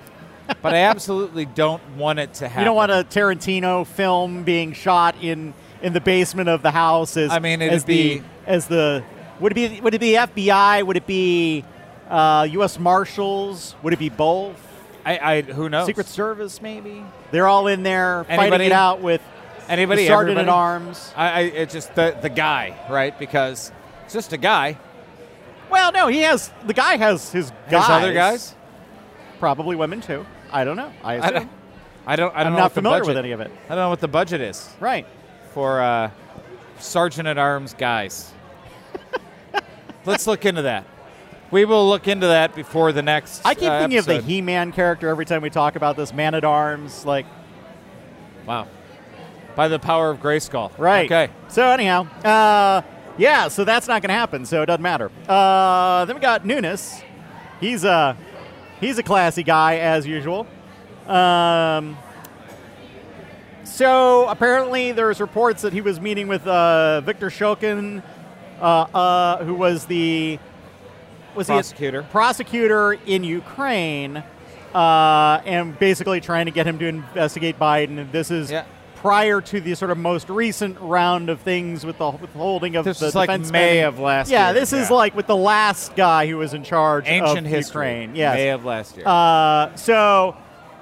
[0.62, 2.62] But I absolutely don't want it to happen.
[2.62, 7.18] you don't want a Tarantino film being shot in in the basement of the house
[7.18, 9.04] as I mean, it'd as the as the
[9.40, 10.86] would it be would it be FBI?
[10.86, 11.64] Would it be
[12.12, 12.78] uh, U.S.
[12.78, 13.76] Marshals?
[13.82, 14.58] Would it be both?
[15.06, 15.88] I, I who knows?
[15.88, 17.04] Secret Service, maybe.
[17.32, 19.22] They're all in there fighting it out with
[19.68, 20.06] Anybody?
[20.06, 21.14] sergeant at arms.
[21.16, 23.18] I, I it's just the the guy, right?
[23.18, 23.72] Because
[24.06, 24.78] it's just a guy.
[25.72, 27.90] Well, no, he has the guy has his guys.
[27.90, 28.56] other guys?
[29.40, 30.26] probably women too.
[30.52, 30.92] I don't know.
[31.04, 31.50] I I don't.
[32.06, 32.36] I don't.
[32.36, 33.50] I don't I'm know not the familiar budget, with any of it.
[33.66, 35.08] I don't know what the budget is Right.
[35.54, 36.12] for uh,
[36.80, 38.32] sergeant at arms guys.
[40.06, 40.86] Let's look into that.
[41.52, 43.42] We will look into that before the next.
[43.46, 44.22] I keep uh, thinking of the.
[44.22, 47.06] He-Man character every time we talk about this man at arms.
[47.06, 47.26] Like,
[48.46, 48.68] Wow.
[49.56, 50.72] By the power of Grayskull.
[50.78, 51.06] right.
[51.12, 51.32] Okay.
[51.50, 52.82] So anyhow, uh,
[53.18, 53.50] yeah.
[53.50, 54.46] So that's not going to happen.
[54.46, 55.12] So it doesn't matter.
[55.28, 57.02] Uh, then we got Nunes.
[57.60, 58.18] He's a
[58.80, 60.48] he's a classy guy as usual.
[61.06, 61.98] Um,
[63.66, 68.02] so apparently, there's reports that he was meeting with uh, Victor Shokin,
[68.60, 70.40] uh, uh, who was the
[71.36, 72.04] was he a- Prosecutor.
[72.12, 74.24] prosecutor in Ukraine,
[74.74, 78.00] uh, and basically trying to get him to investigate Biden.
[78.00, 78.64] And this is Yeah.
[78.96, 83.00] prior to the sort of most recent round of things with the withholding of This
[83.00, 83.84] the is like defense May spending.
[83.86, 84.54] of last yeah, year.
[84.60, 84.96] this is Yeah.
[84.96, 87.88] like with the last guy who was in charge Ancient of history.
[87.90, 88.16] Ukraine.
[88.16, 88.36] Yes.
[88.36, 89.08] May of last year.
[89.08, 90.36] Uh, so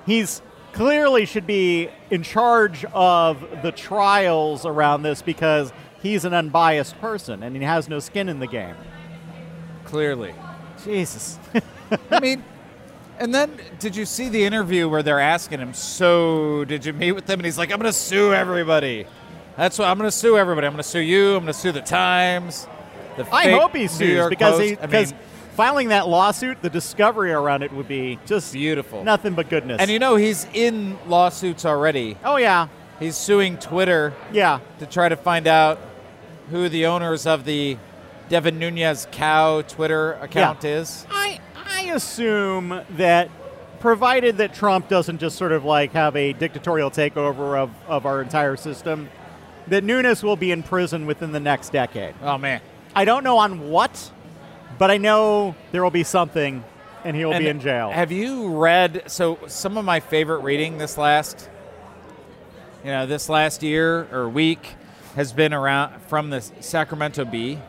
[0.05, 0.41] he's
[0.73, 5.71] clearly should be in charge of the trials around this because
[6.03, 8.75] he's an unbiased person and he has no skin in the game.
[9.89, 10.33] Clearly.
[10.83, 11.37] Jesus.
[12.11, 12.43] I mean,
[13.19, 17.11] and then did you see the interview where they're asking him, so did you meet
[17.13, 17.39] with them?
[17.39, 19.05] And he's like, I'm going to sue everybody.
[19.57, 20.67] That's what I'm going to sue everybody.
[20.67, 21.29] I'm going to sue you.
[21.35, 22.67] I'm going to sue the Times.
[23.17, 24.63] The I hope he sues because Post.
[24.63, 25.21] he I because mean,
[25.55, 29.03] filing that lawsuit, the discovery around it would be just beautiful.
[29.03, 29.81] nothing but goodness.
[29.81, 32.15] And you know he's in lawsuits already.
[32.23, 32.67] oh yeah,
[32.99, 34.59] He's suing Twitter yeah.
[34.79, 35.79] to try to find out
[36.51, 37.77] who the owners of the
[38.29, 41.05] Devin Nunes cow Twitter account is.
[41.09, 43.29] I I assume that
[43.79, 48.21] provided that Trump doesn't just sort of like have a dictatorial takeover of, of our
[48.21, 49.09] entire system,
[49.67, 52.13] that Nunes will be in prison within the next decade.
[52.21, 52.61] Oh man.
[52.95, 54.11] I don't know on what,
[54.77, 56.63] but I know there will be something
[57.03, 57.91] and he will And be in jail.
[57.91, 59.03] Have you read?
[59.07, 61.49] So some of my favorite reading this last,
[62.83, 64.75] you know, this last year or week
[65.15, 67.59] has been around from the Sacramento Bee.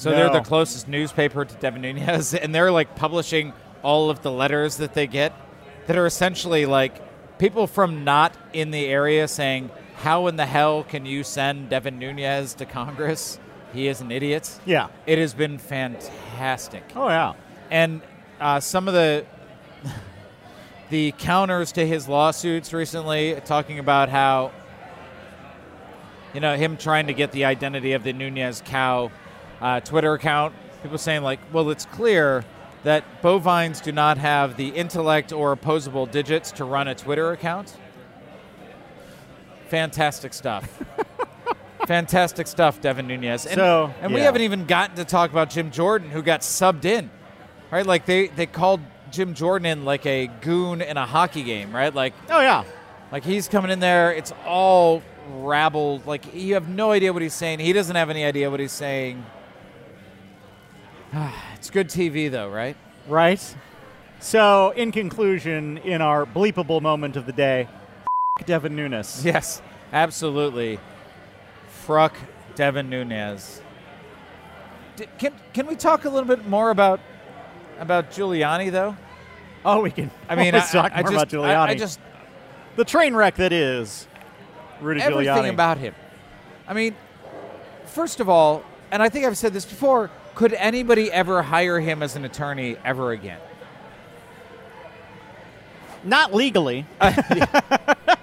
[0.00, 4.32] So they're the closest newspaper to Devin Nunes, and they're like publishing all of the
[4.32, 5.34] letters that they get,
[5.86, 10.84] that are essentially like people from not in the area saying, "How in the hell
[10.84, 13.38] can you send Devin Nunes to Congress?
[13.74, 14.88] He is an idiot." yeah.
[15.06, 17.34] It has been fantastic Oh yeah.
[17.70, 18.00] and
[18.40, 19.26] uh, some of the
[20.88, 24.50] the counters to his lawsuits recently, talking about how
[26.32, 29.10] you know him trying to get the identity of the Nunes cow
[29.60, 30.54] uh, Twitter account.
[30.82, 32.44] People saying like, well, it's clear
[32.84, 37.76] that bovines do not have the intellect or opposable digits to run a Twitter account.
[39.68, 40.82] Fantastic stuff.
[41.86, 43.46] Fantastic stuff, Devin Nunes.
[43.46, 46.84] And, So, and we haven't even gotten to talk about Jim Jordan, who got subbed
[46.84, 47.10] in,
[47.70, 47.84] right?
[47.86, 51.94] Like they, they called Jim Jordan in like a goon in a hockey game, right?
[51.94, 52.64] Like Oh yeah.
[53.10, 56.06] like he's coming in there, it's all rabbled.
[56.06, 57.58] Like you have no idea what he's saying.
[57.58, 59.24] He doesn't have any idea what he's saying.
[61.54, 62.76] it's good TV though, right?
[63.08, 63.56] Right.
[64.20, 67.68] So in conclusion, in our bleepable moment of the day,
[68.46, 69.24] Devin Nunes.
[69.24, 70.78] Yes, absolutely.
[71.68, 72.16] Fruck
[72.54, 73.60] Devin Nunes.
[74.96, 77.00] D- can can we talk a little bit more about
[77.78, 78.96] about Giuliani though?
[79.64, 80.10] Oh, we can.
[80.28, 81.56] I mean, I, always talk I more just, about Giuliani.
[81.56, 81.98] I, I just
[82.76, 84.06] the train wreck that is
[84.80, 85.50] Rudy everything Giuliani.
[85.50, 85.94] about him.
[86.68, 86.94] I mean,
[87.86, 92.02] first of all, and I think I've said this before, could anybody ever hire him
[92.02, 93.38] as an attorney ever again?
[96.02, 96.86] Not legally.
[96.98, 98.16] I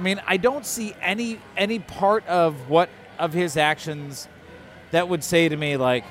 [0.00, 2.88] mean, I don't see any any part of what
[3.18, 4.28] of his actions
[4.92, 6.04] that would say to me like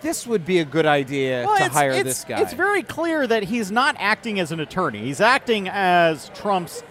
[0.00, 2.40] this would be a good idea Well, to it's, hire it's- this guy.
[2.40, 5.02] It's very clear that he's not acting as an attorney.
[5.02, 6.82] He's acting as Trump's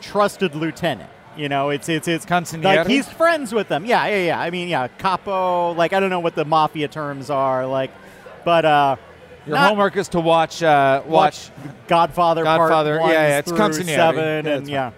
[0.00, 1.10] trusted lieutenant.
[1.36, 2.62] You know, it's it's it's Consigliere?
[2.76, 3.84] like he's friends with them.
[3.86, 4.40] Yeah, yeah, yeah.
[4.40, 5.72] I mean, yeah, capo.
[5.72, 7.66] Like I don't know what the mafia terms are.
[7.66, 7.90] Like,
[8.44, 8.96] but uh,
[9.46, 11.50] Your not- homework is to watch uh, watch.
[11.88, 12.44] Godfather.
[12.44, 13.94] Godfather, Part yeah, yeah, it's consigliere.
[13.94, 14.90] seven, Yeah, and yeah,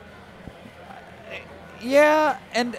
[1.81, 2.77] Yeah, and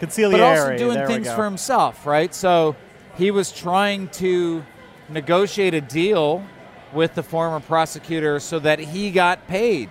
[0.00, 0.32] consigliere.
[0.32, 2.34] but also doing there things for himself, right?
[2.34, 2.74] So
[3.16, 4.64] he was trying to
[5.08, 6.42] negotiate a deal
[6.92, 9.88] with the former prosecutor so that he got paid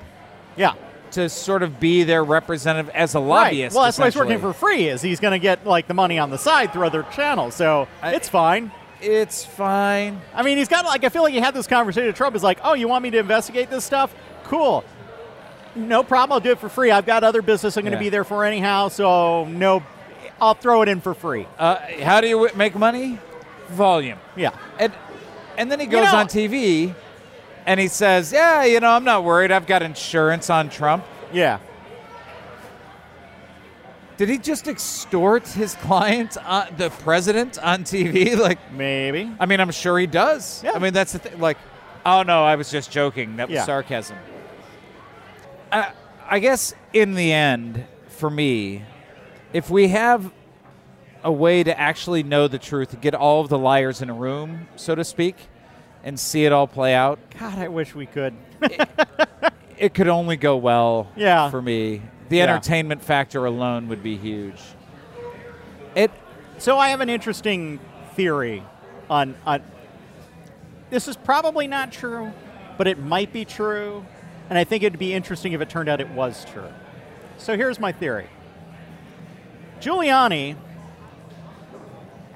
[0.58, 0.74] Yeah.
[1.16, 3.26] To sort of be their representative as a Right.
[3.28, 3.76] lobbyist.
[3.76, 4.88] Well, that's why he's working for free.
[4.88, 7.88] Is he's going to get like the money on the side through other channels, so
[8.02, 8.72] I- it's fine.
[9.02, 10.22] It's fine.
[10.34, 12.36] I mean, he's got like I feel like he had this conversation with Trump.
[12.36, 14.14] Is like, oh, you want me to investigate this stuff?
[14.46, 14.84] Cool.
[15.76, 16.34] No problem.
[16.34, 16.90] I'll do it for free.
[16.92, 18.04] I've got other business I'm going to Yeah.
[18.04, 19.84] be there for anyhow, so no,
[20.40, 21.46] I'll throw it in for free.
[21.60, 23.20] Uh, how do you w- make money?
[23.70, 24.18] Volume.
[24.38, 24.52] Yeah.
[24.80, 24.94] And
[25.58, 26.94] and then he goes know- on TV
[27.66, 29.52] and he says, "Yeah, you know, I'm not worried.
[29.52, 31.60] I've got insurance on Trump." Yeah.
[34.18, 38.38] Did he just extort his client, uh, the president, on TV?
[38.46, 39.30] Like, Maybe.
[39.40, 40.64] I mean, I'm sure he does.
[40.64, 40.72] Yeah.
[40.72, 41.40] I mean, that's the thing.
[41.40, 41.58] Like,
[42.06, 43.38] oh no, I was just joking.
[43.38, 43.66] That was Yeah.
[43.66, 44.18] sarcasm.
[45.72, 45.92] I,
[46.30, 48.84] I guess in the end, for me,
[49.52, 50.32] if we have
[51.24, 54.68] a way to actually know the truth, get all of the liars in a room,
[54.78, 55.36] so to speak,
[56.06, 58.34] and see it all play out, God, I wish we could.
[59.78, 61.50] it could only go well Yeah.
[61.50, 62.02] for me.
[62.30, 62.44] The Yeah.
[62.44, 64.62] entertainment factor alone would be huge.
[65.96, 66.12] It
[66.58, 67.80] So I have an interesting
[68.14, 68.64] theory
[69.10, 69.62] on on
[70.90, 72.32] this is probably not true,
[72.78, 74.06] but it might be true,
[74.50, 76.70] and I think it'd be interesting if it turned out it was true.
[77.38, 78.28] So here's my theory
[79.82, 80.56] Giuliani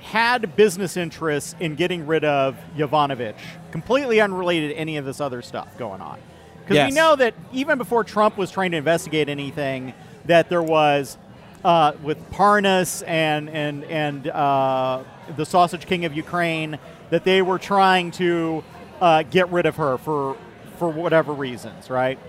[0.02, 3.36] had business interests in getting rid of Yovanovitch,
[3.72, 6.20] completely unrelated to any of this other stuff going on.
[6.62, 6.92] Because Yes.
[6.92, 9.94] we know that even before Trump was trying to investigate anything,
[10.26, 11.18] that there was
[11.66, 15.04] uh, with Parnas and and and uh,
[15.36, 16.78] the Sausage King of Ukraine,
[17.10, 18.64] that they were trying to
[19.02, 20.38] uh, get rid of her for
[20.78, 22.20] for whatever reasons, right?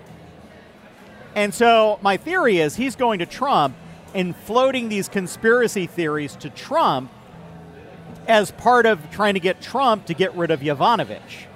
[1.36, 3.76] And so my theory is he's going to Trump
[4.14, 7.12] and floating these conspiracy theories to Trump
[8.30, 11.46] as part of trying to get Trump to get rid of Yovanovitch.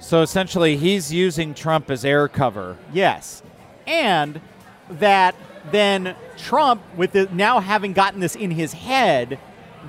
[0.00, 2.76] So essentially, he's using Trump as air cover.
[2.92, 3.44] Yes.
[3.86, 4.40] And
[4.88, 5.36] that
[5.70, 9.38] then Trump, with the, now having gotten this in his head,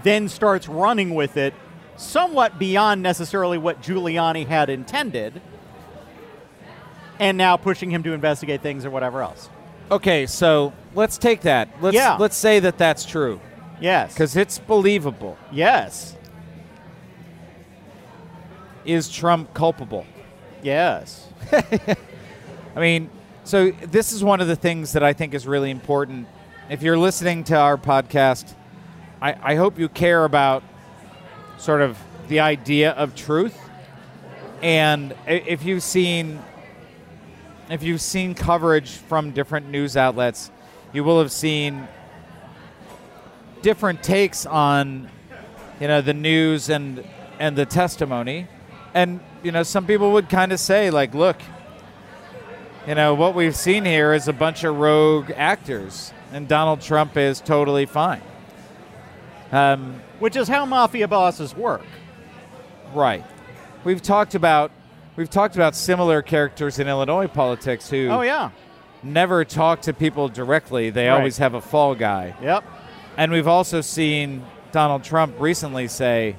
[0.04, 1.56] then starts running with it
[1.98, 5.42] somewhat beyond necessarily what Giuliani had intended,
[7.20, 9.50] and now pushing him to investigate things or whatever else.
[9.90, 11.70] Okay, so let's take that.
[11.82, 12.18] Let's Yeah.
[12.20, 13.42] let's say that that's true
[13.82, 14.14] Yes.
[14.14, 15.38] because it's believable.
[15.52, 16.16] yes.
[18.86, 20.06] Is Trump culpable?
[20.64, 21.28] Yes.
[22.76, 23.10] I mean,
[23.44, 26.28] so this is one of the things that I think is really important.
[26.70, 28.56] If you're listening to our podcast,
[29.22, 30.64] I, I hope you care about
[31.58, 33.60] sort of the idea of truth.
[34.62, 36.40] And if you've seen
[37.70, 40.52] if you've seen coverage from different news outlets,
[40.92, 41.88] you will have seen
[43.62, 45.10] different takes on
[45.80, 47.04] you know the news and
[47.40, 48.48] and the testimony.
[48.94, 51.38] And you know, some people would kind of say like, look,
[52.88, 57.16] you know, what we've seen here is a bunch of rogue actors, and Donald Trump
[57.18, 58.22] is totally fine.
[59.52, 61.82] Um, Which is how mafia bosses work.
[62.94, 63.24] right.
[63.84, 64.72] We've talked about
[65.16, 68.52] we've talked about similar characters in Illinois politics who Oh, yeah.
[69.04, 70.90] never talk to people directly.
[70.90, 71.18] They Right.
[71.18, 72.34] always have a fall guy.
[72.42, 72.64] Yep.
[73.18, 76.36] And we've also seen Donald Trump recently say,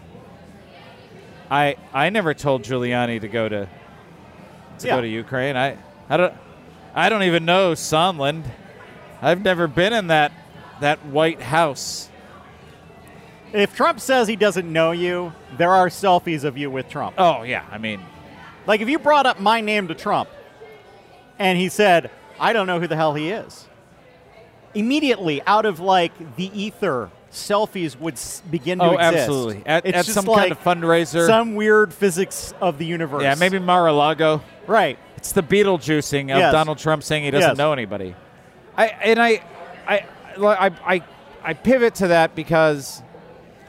[1.50, 3.68] "I I never told Giuliani to go to
[4.78, 4.96] to Yeah.
[4.96, 5.56] go to Ukraine.
[5.56, 5.76] I
[6.08, 6.34] I don't
[6.94, 8.44] I don't even know Sondland.
[9.20, 10.32] I've never been in that
[10.80, 12.08] that White House."
[13.52, 17.14] If Trump says he doesn't know you, there are selfies of you with Trump.
[17.18, 18.00] Oh yeah, I mean,
[18.66, 20.30] Like if you brought up my name to Trump
[21.38, 23.66] and he said, I don't know who the hell he is,
[24.74, 29.14] immediately out of like the ether, selfies would s- begin to oh exist.
[29.16, 29.62] absolutely.
[29.66, 31.26] At, it's at just some like kind of fundraiser.
[31.26, 33.22] some weird physics of the universe.
[33.22, 34.42] yeah, maybe Mar-a-Lago.
[34.66, 34.98] Right.
[35.16, 36.52] It's the Beetlejuicing of Yes.
[36.52, 37.56] Donald Trump saying he doesn't Yes.
[37.58, 38.14] know anybody.
[38.76, 39.42] I and I,
[39.86, 40.04] I,
[40.38, 41.02] I, I,
[41.42, 43.02] I pivot to that because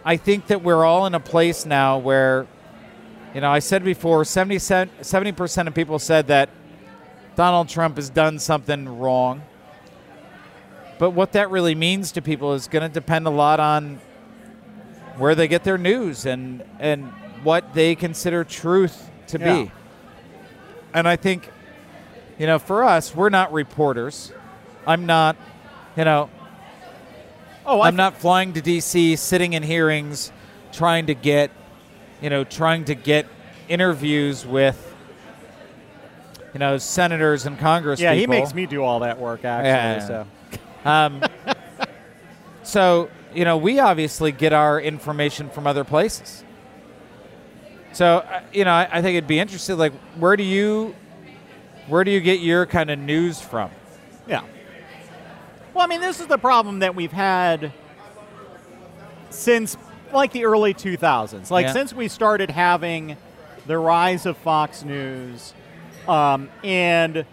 [0.05, 2.47] I think that we're all in a place now where,
[3.33, 4.57] you know, I said before, 70
[5.33, 6.49] percent of people said that
[7.35, 9.41] Donald Trump has done something wrong.
[11.03, 13.99] But what that really means to people is going to depend a lot on
[15.17, 17.11] where they get their news and and
[17.43, 19.53] what they consider truth to Yeah.
[19.63, 19.71] be.
[20.93, 21.51] And I think,
[22.39, 24.31] you know, for us, we're not reporters.
[24.87, 25.35] I'm not,
[25.97, 26.29] you know,
[27.65, 30.31] Oh, I'm not flying to D.C., sitting in hearings,
[30.71, 31.51] trying to get,
[32.21, 33.25] you know, trying to get
[33.67, 34.95] interviews with,
[36.53, 37.99] you know, senators and Congress.
[37.99, 39.67] Yeah, he makes me do all that work actually.
[39.67, 40.07] Yeah.
[40.07, 40.27] So
[40.85, 41.21] Um,
[42.63, 46.43] so you know, we obviously get our information from other places.
[47.93, 49.77] So uh, you know, I, I think it'd be interesting.
[49.77, 50.95] Like, where do you,
[51.87, 53.71] where do you get your kind of news from?
[54.27, 54.43] Yeah.
[55.73, 57.71] Well, I mean, this is the problem that we've had
[59.29, 59.75] since
[60.11, 61.49] like the early 2000s.
[61.49, 61.73] Like Yeah.
[61.73, 63.17] since we started having
[63.65, 65.53] the rise of Fox News
[66.07, 67.25] um, and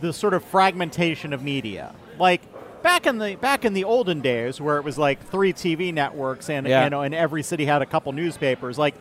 [0.00, 1.92] the sort of fragmentation of media.
[2.18, 2.42] Like
[2.82, 6.48] back in the back in the olden days, where it was like three TV networks
[6.50, 6.84] and Yeah.
[6.84, 8.78] you know, and every city had a couple newspapers.
[8.78, 8.94] Like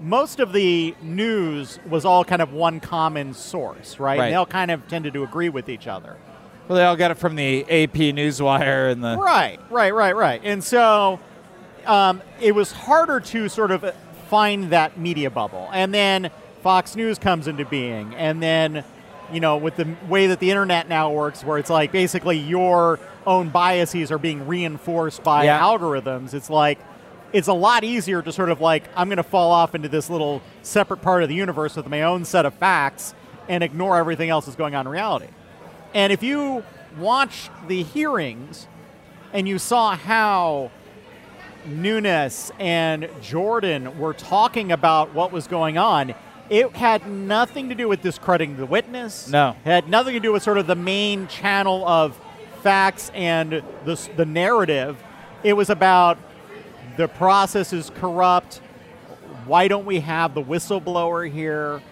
[0.00, 4.18] most of the news was all kind of one common source, right?
[4.18, 4.24] Right.
[4.24, 6.16] And they all kind of tended to agree with each other.
[6.68, 9.16] Well, they all got it from the AP Newswire and the.
[9.16, 10.40] Right, right, right, right.
[10.44, 11.20] And so
[11.86, 13.94] um, it was harder to sort of
[14.28, 15.68] find that media bubble.
[15.72, 16.30] And then
[16.62, 18.14] Fox News comes into being.
[18.14, 18.84] And then,
[19.32, 22.98] you know, with the way that the internet now works, where it's like basically your
[23.26, 25.60] own biases are being reinforced by Yeah.
[25.60, 26.78] algorithms, it's like
[27.32, 30.10] it's a lot easier to sort of like, I'm going to fall off into this
[30.10, 33.14] little separate part of the universe with my own set of facts
[33.48, 35.28] and ignore everything else that's going on in reality.
[35.94, 36.62] And if you
[36.98, 38.66] watch the hearings
[39.32, 40.70] and you saw how
[41.64, 46.14] Nunes and Jordan were talking about what was going on,
[46.50, 49.26] It had nothing to do with discrediting the witness.
[49.30, 49.56] No.
[49.64, 52.18] It had nothing to do with sort of the main channel of
[52.62, 55.02] facts and the, the narrative.
[55.42, 56.18] It was about
[56.96, 58.60] the process is corrupt.
[59.46, 61.82] Why don't we have the whistleblower here?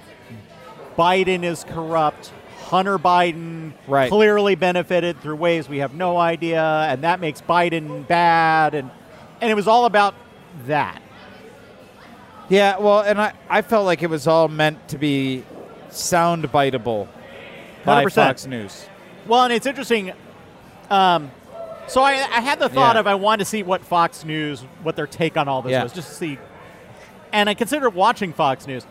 [0.97, 2.33] Biden is corrupt.
[2.65, 4.09] Hunter Biden Right.
[4.09, 8.75] clearly benefited through ways we have no idea, and that makes Biden bad.
[8.75, 8.91] And,
[9.41, 10.15] and it was all about
[10.67, 11.03] that.
[12.49, 15.45] Yeah, well, and I, I felt like it was all meant to be
[15.91, 17.09] sound biteable
[17.85, 18.13] by 100%.
[18.13, 18.87] Fox News.
[19.27, 20.13] Well, and it's interesting.
[20.91, 21.31] Um,
[21.87, 23.01] so I, I had the thought Yeah.
[23.01, 25.83] of I wanted to see what Fox News, what their take on all this Yeah.
[25.83, 26.39] was, just to see.
[27.33, 28.85] And I considered watching Fox News,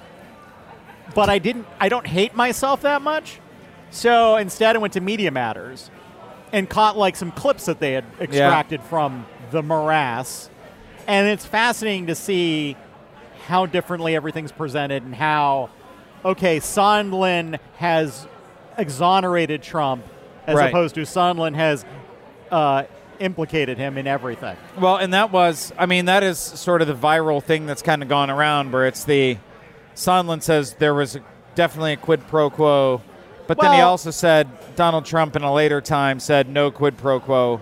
[1.13, 1.67] but I didn't.
[1.79, 3.39] I don't hate myself that much.
[3.91, 5.89] So instead, I went to Media Matters
[6.53, 10.49] and caught like some clips that they had extracted from the morass,
[11.07, 12.77] and it's fascinating to see
[13.47, 15.69] how differently everything's presented and how
[16.23, 18.27] okay, Sondland has
[18.77, 20.03] exonerated Trump
[20.49, 20.69] as Right.
[20.69, 21.85] opposed to Sondland has
[22.51, 22.83] uh,
[23.19, 24.55] implicated him in everything.
[24.79, 28.01] Well, and that was, I mean, that is sort of the viral thing that's kind
[28.01, 29.37] of gone around where it's the,
[29.95, 31.17] Sondland says there was
[31.55, 33.01] definitely a quid pro quo,
[33.47, 37.19] but then he also said, Donald Trump in a later time said no quid pro
[37.19, 37.61] quo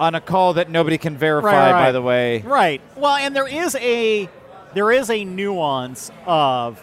[0.00, 1.84] on a call that nobody can verify, Right, right.
[1.86, 2.40] by the way.
[2.42, 2.80] Right.
[2.96, 4.28] Well, and there is a
[4.74, 6.82] there is a nuance of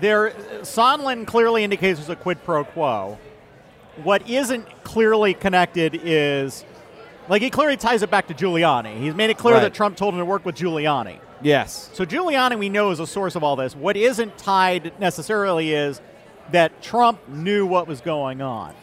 [0.00, 0.30] there.
[0.60, 3.18] Sondland clearly indicates there's a quid pro quo.
[4.02, 6.64] What isn't clearly connected is,
[7.28, 8.98] like, he clearly ties it back to Giuliani.
[9.00, 9.62] He's made it clear Right.
[9.62, 11.18] that Trump told him to work with Giuliani.
[11.42, 11.90] Yes.
[11.92, 13.74] So Giuliani, we know, is a source of all this.
[13.76, 16.00] What isn't tied necessarily is
[16.52, 18.74] that Trump knew what was going on.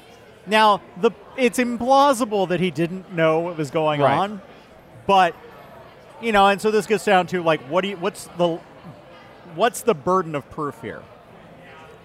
[0.45, 4.17] Now, the it's implausible that he didn't know what was going Right.
[4.17, 4.41] on,
[5.07, 5.33] but
[6.21, 8.59] you know, and so this gets down to like, what do you, what's the
[9.55, 11.01] what's the burden of proof here?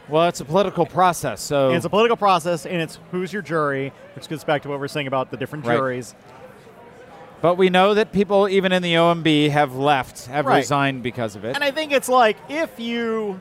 [0.09, 3.43] Well, it's a political process, so And it's a political process, and it's who's your
[3.43, 5.77] jury, which gets back to what we're saying about the different Right.
[5.77, 6.15] juries.
[7.41, 10.57] but we know that people even in the OMB have left, have Right.
[10.57, 11.55] resigned because of it.
[11.55, 13.41] And I think it's like if you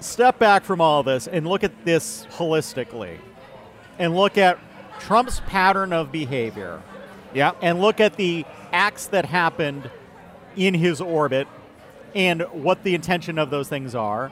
[0.00, 3.16] step back from all this and look at this holistically
[3.98, 4.58] and look at
[5.00, 6.82] Trump's pattern of behavior
[7.32, 7.52] yeah.
[7.62, 9.90] and look at the acts that happened
[10.56, 11.48] in his orbit
[12.14, 14.30] and what the intention of those things are,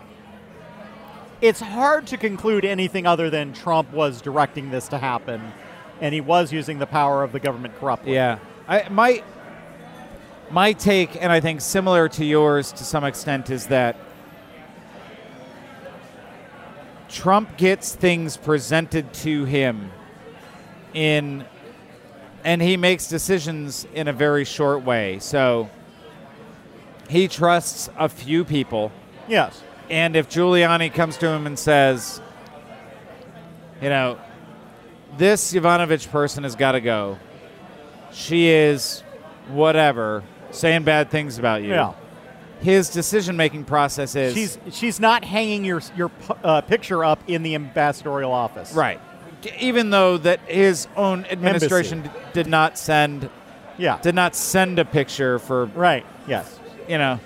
[1.42, 5.52] it's hard to conclude anything other than Trump was directing this to happen
[6.00, 8.14] and he was using the power of the government corruptly.
[8.14, 9.22] Yeah, I, my
[10.50, 13.96] my take, and I think similar to yours to some extent, is that
[17.08, 19.90] Trump gets things presented to him
[20.92, 21.44] in,
[22.44, 25.18] and he makes decisions in a very short way.
[25.20, 25.70] So
[27.08, 28.92] he trusts a few people.
[29.28, 29.62] Yes.
[29.90, 32.20] And if Giuliani comes to him and says,
[33.80, 34.18] you know,
[35.18, 37.18] this Yovanovitch person has got to go.
[38.12, 39.02] She is
[39.48, 41.70] whatever, saying bad things about you.
[41.70, 41.92] Yeah.
[42.60, 46.10] His decision making process is She's she's not hanging your your
[46.44, 48.72] uh, picture up in the ambassadorial office.
[48.72, 49.00] right.
[49.58, 53.28] Even though that his own administration d- did not send
[53.78, 53.98] Yeah.
[54.00, 56.06] did not send a picture for right.
[56.28, 56.60] Yes.
[56.88, 57.18] you know.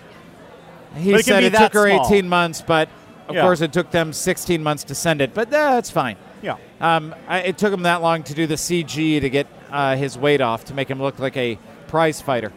[0.97, 2.07] He it said it took her small.
[2.07, 2.89] 18 months, but
[3.29, 3.43] of Yeah.
[3.43, 5.35] course it took them 16 months to send it.
[5.35, 6.17] But that's fine.
[6.43, 6.57] Yeah.
[6.81, 10.17] Um, I, it took him that long to do the CG to get uh, his
[10.19, 12.53] weight off to make him look like a prize fighter.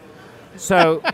[0.57, 1.01] So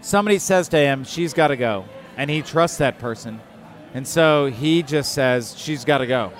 [0.00, 1.84] somebody says to him, "She's got to go,"
[2.16, 3.40] and he trusts that person,
[3.94, 6.32] and so he just says, "She's got to go,"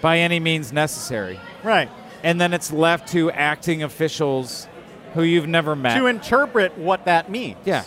[0.00, 1.38] by any means necessary.
[1.62, 1.90] Right.
[2.22, 4.68] And then it's left to acting officials
[5.14, 5.96] who you've never met.
[5.98, 7.58] To interpret what that means.
[7.64, 7.84] yeah,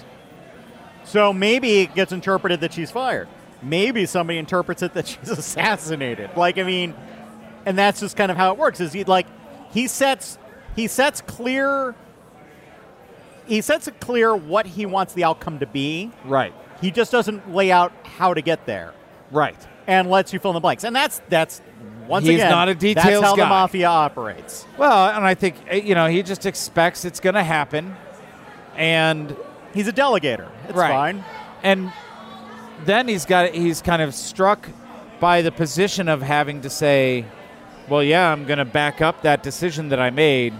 [1.06, 3.28] So maybe it gets interpreted that she's fired.
[3.62, 6.32] Maybe somebody interprets it that she's assassinated.
[6.36, 6.94] Like I mean,
[7.66, 8.80] and that's just kind of how it works.
[8.80, 9.28] Is he like
[9.72, 10.38] he sets
[10.76, 11.96] he sets clear
[13.46, 16.12] he sets it clear what he wants the outcome to be.
[16.24, 18.94] right, He just doesn't lay out how to get there.
[19.32, 19.58] right.
[19.86, 20.84] and lets you fill in the blanks.
[20.86, 21.62] And that's that's
[22.08, 23.44] once He's again not a details That's how guy.
[23.44, 24.66] the mafia operates.
[24.78, 27.96] Well, and I think uh, you know he just expects it's going to happen,
[28.76, 29.36] and
[29.74, 30.50] He's a delegator.
[30.68, 30.92] It's Right.
[30.92, 31.24] fine.
[31.64, 31.92] and
[32.86, 34.68] then he's got he's kind of struck
[35.20, 37.26] by the position of having to say,
[37.90, 40.54] "Well, yeah, I'm going to back up that decision that I made,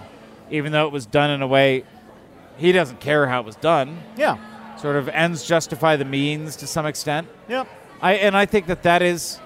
[0.50, 1.84] even though it was done in a way
[2.58, 4.38] he doesn't care how it was done." Yeah.
[4.78, 7.28] Sort of ends justify the means to some extent.
[7.50, 7.68] Yep.
[8.02, 9.40] I and I think that that is,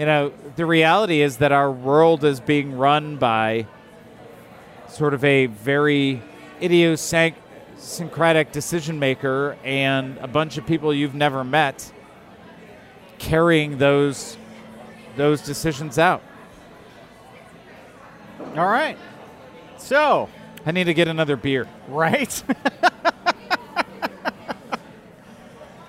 [0.00, 3.66] you know, the reality is that our world is being run by
[4.88, 6.22] sort of a very
[6.62, 11.92] idiosyncratic decision maker and a bunch of people you've never met
[13.18, 14.38] carrying those
[15.16, 16.22] those decisions out.
[18.56, 18.96] All right.
[19.76, 20.30] So,
[20.64, 21.68] I need to get another beer.
[21.88, 22.42] right?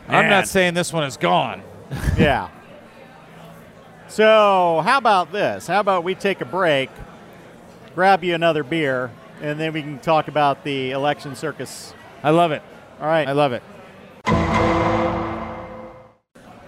[0.09, 1.63] I'm not saying this one is gone.
[2.17, 2.49] yeah.
[4.11, 5.67] So, how about this?
[5.67, 6.89] How about we take a break,
[7.95, 9.09] grab you another beer,
[9.41, 11.93] and then we can talk about the election circus.
[12.21, 12.61] I love it.
[12.99, 13.25] All right.
[13.25, 13.63] I love it.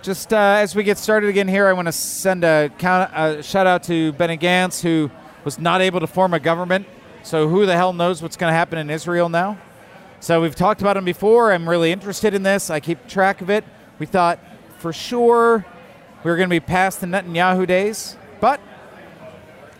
[0.02, 3.44] Just uh, as we get started again here, I want to send a, count, a
[3.44, 5.12] shout out to Benny Gantz, who
[5.44, 6.88] was not able to form a government.
[7.24, 9.58] So who the hell knows what's going to happen in Israel now?
[10.22, 11.52] So we've talked about him before.
[11.52, 12.70] I'm really interested in this.
[12.70, 13.66] I keep track of it.
[14.00, 14.40] We thought
[14.78, 15.66] for sure
[16.24, 18.62] we were going to be past the Netanyahu days, but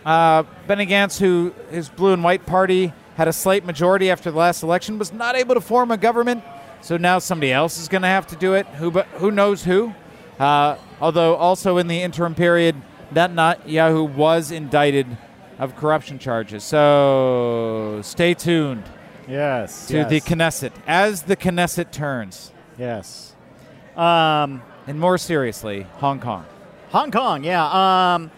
[0.04, 4.36] uh, Benny Gantz, who his blue and white party had a slight majority after the
[4.36, 6.44] last election, was not able to form a government.
[6.82, 8.66] So now somebody else is going to have to do it.
[8.66, 9.94] Who, but who knows who?
[10.38, 12.76] Uh, although also in the interim period,
[13.12, 15.06] Netanyahu was indicted
[15.58, 16.64] of corruption charges.
[16.64, 18.84] So stay tuned
[19.26, 19.86] yes.
[19.86, 20.10] to yes.
[20.10, 22.52] the Knesset as the Knesset turns.
[22.76, 23.34] Yes.
[23.96, 26.44] Um, And more seriously, Hong Kong.
[26.90, 28.14] Hong Kong, yeah.
[28.14, 28.30] Um,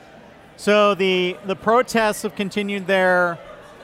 [0.56, 3.38] so the the protests have continued there.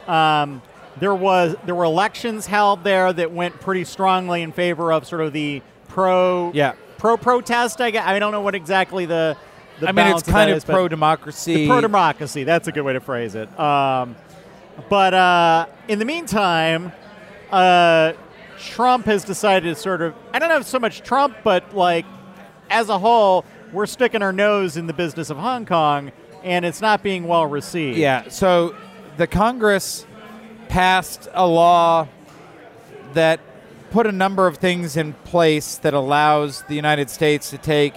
[0.07, 0.63] Um,
[0.99, 5.21] there was there were elections held there that went pretty strongly in favor of sort
[5.23, 6.75] of the pro Yeah.
[6.99, 7.81] pro protest.
[7.81, 9.37] I, gue- I don't know what exactly the,
[9.81, 11.67] the I mean, it's kind that of pro democracy.
[11.67, 12.45] pro democracy.
[12.45, 13.49] That's a good way to phrase it.
[13.59, 14.17] Um,
[14.89, 16.93] but uh, in the meantime,
[17.51, 18.13] uh,
[18.59, 22.07] Trump has decided to sort of, I don't know if so much Trump, but like
[22.73, 26.11] as a whole, we're sticking our nose in the business of Hong Kong,
[26.43, 27.99] and it's not being well received.
[27.99, 28.29] Yeah.
[28.29, 28.75] So
[29.19, 30.07] the Congress
[30.69, 32.09] passed a law
[33.13, 33.41] that
[33.91, 37.95] put a number of things in place that allows the United States to take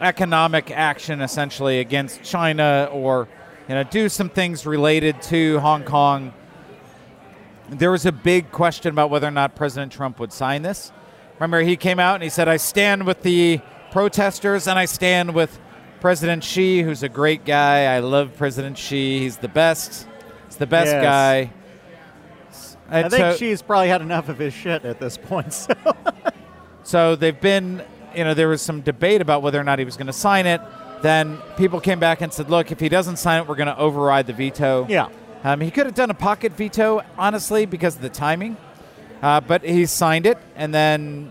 [0.00, 3.28] economic action essentially against China or
[3.68, 6.32] you know do some things related to Hong Kong.
[7.68, 10.92] There was a big question about whether or not President Trump would sign this.
[11.40, 13.60] Remember he came out and he said I stand with the
[13.92, 15.58] protesters and I stand with
[16.00, 17.86] President Xi who's a great guy.
[17.94, 19.20] I love President Xi.
[19.20, 20.06] He's the best.
[20.46, 21.02] He's the best Yes.
[21.02, 21.50] guy.
[22.90, 25.52] I think so- she's probably had enough of his shit at this point.
[25.72, 25.74] So.
[26.82, 27.82] So they've been,
[28.16, 30.46] you know, there was some debate about whether or not he was going to sign
[30.46, 30.60] it.
[31.02, 33.78] Then people came back and said, look, if he doesn't sign it, we're going to
[33.78, 34.86] override the veto.
[34.88, 35.08] Yeah.
[35.44, 38.56] Um, he could have done a pocket veto, honestly, because of the timing.
[39.22, 40.38] Uh, but he signed it.
[40.56, 41.30] And then,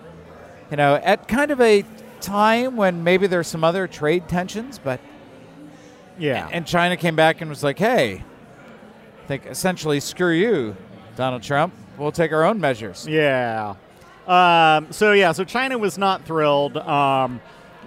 [0.72, 1.84] you know, at kind of a
[2.22, 5.00] time when maybe there's some other trade tensions, but.
[6.18, 6.48] yeah.
[6.52, 8.24] And China came back and was like, hey,
[9.24, 10.76] I think essentially, screw you,
[11.16, 11.74] Donald Trump.
[11.98, 13.08] We'll take our own measures.
[13.08, 13.76] Yeah.
[14.28, 16.78] Um, so yeah, so China was not thrilled.
[16.78, 17.42] Um,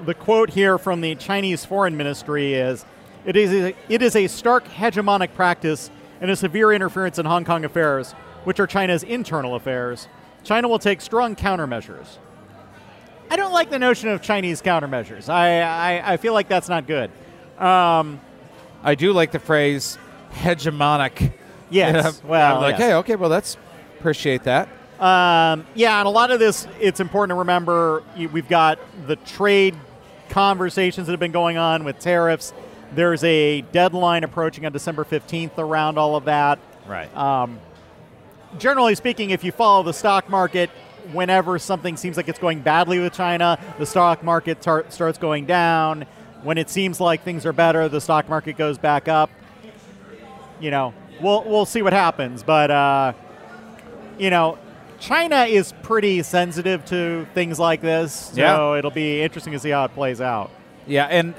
[0.05, 2.85] the quote here from the Chinese Foreign Ministry is,
[3.25, 5.91] "It is a, it is a stark hegemonic practice
[6.21, 10.09] and a severe interference in Hong Kong affairs, which are China's internal affairs.
[10.45, 12.19] China will take strong countermeasures."
[13.31, 15.29] I don't like the notion of Chinese countermeasures.
[15.29, 17.11] I I, I feel like that's not good.
[17.59, 18.21] Um,
[18.83, 19.97] I do like the phrase
[20.33, 21.33] hegemonic.
[21.71, 22.21] Yes.
[22.23, 22.81] Yeah, Well, I'm like, yes.
[22.81, 23.57] hey, okay, well, that's
[23.99, 24.69] appreciate that.
[25.01, 29.75] Um, yeah, and a lot of this, it's important to remember we've got the trade
[30.29, 32.53] conversations that have been going on with tariffs.
[32.95, 36.59] There's a deadline approaching on December 15th around all of that.
[36.87, 37.15] Right.
[37.17, 37.59] Um,
[38.59, 40.71] generally speaking, if you follow the stock market,
[41.13, 45.47] whenever something seems like it's going badly with China, the stock market tar- starts going
[45.47, 46.07] down.
[46.43, 49.31] When it seems like things are better, the stock market goes back up.
[50.61, 53.13] You know, we'll we'll see what happens, but uh,
[54.19, 54.59] you know,
[55.01, 58.41] China is pretty sensitive to things like this, so
[58.73, 58.79] Yeah.
[58.79, 60.51] it'll be interesting to see how it plays out.
[60.87, 61.35] yeah, and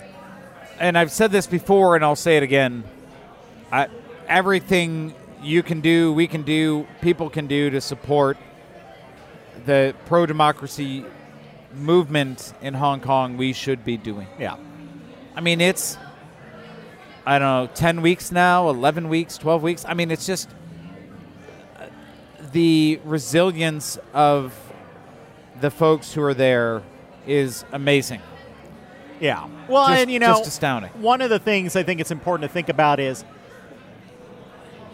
[0.80, 2.84] and I've said this before, and I'll say it again.
[3.72, 3.88] I,
[4.28, 8.38] everything you can do, we can do, people can do to support
[9.66, 11.06] the pro democracy
[11.74, 13.38] movement in Hong Kong.
[13.38, 14.28] We should be doing.
[14.40, 14.56] Yeah.
[15.36, 15.98] I mean, it's
[17.26, 19.86] I don't know, ten weeks now, eleven weeks, twelve weeks.
[19.88, 20.50] I mean, it's just
[21.80, 21.86] uh,
[22.52, 24.54] the resilience of
[25.62, 26.82] the folks who are there
[27.26, 28.22] is amazing.
[29.20, 29.48] Yeah.
[29.70, 30.92] Well, Just- and you know, just astounding.
[31.02, 33.24] One of the things I think it's important to think about is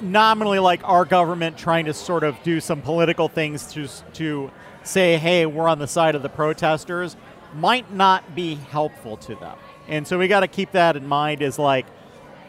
[0.01, 4.51] nominally like our government trying to sort of do some political things to to
[4.83, 7.15] say, "Hey, we're on the side of the protesters,"
[7.55, 9.57] might not be helpful to them.
[9.87, 11.41] And so we got to keep that in mind.
[11.41, 11.85] Is like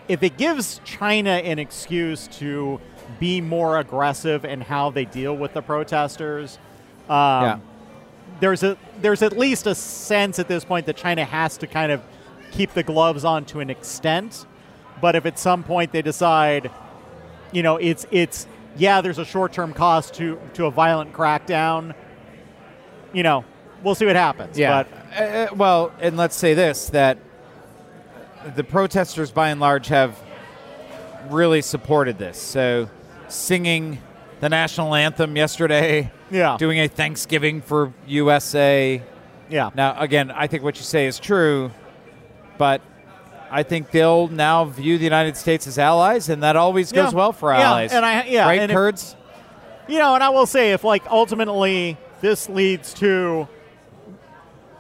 [0.09, 2.81] if it gives China an excuse to
[3.19, 6.59] be more aggressive in how they deal with the protesters.
[7.09, 7.59] Um, Yeah.
[8.39, 11.93] There's a there's at least a sense at this point that China has to kind
[11.93, 12.01] of
[12.53, 14.47] keep the gloves on to an extent.
[15.01, 16.71] But if at some point they decide,
[17.53, 18.47] you know, it's it's
[18.77, 21.95] yeah, there's a short term cost to to a violent crackdown.
[23.13, 23.45] You know,
[23.83, 24.59] we'll see what happens.
[24.59, 24.85] Yeah.
[24.85, 27.19] But Uh, uh, well, and let's say this that
[28.55, 30.19] the protesters, by and large, have
[31.29, 32.39] really supported this.
[32.41, 32.89] So,
[33.29, 33.99] singing
[34.41, 39.03] the national anthem yesterday, yeah, doing a Thanksgiving for USA.
[39.51, 39.71] yeah.
[39.75, 41.73] Now, again, I think what you say is true,
[42.57, 42.81] but
[43.51, 47.17] I think they'll now view the United States as allies, and that always goes Yeah.
[47.19, 47.93] well for Yeah, allies.
[47.93, 49.17] and I- yeah, right, and if- Kurds?
[49.89, 53.49] You know, and I will say, if like ultimately this leads to,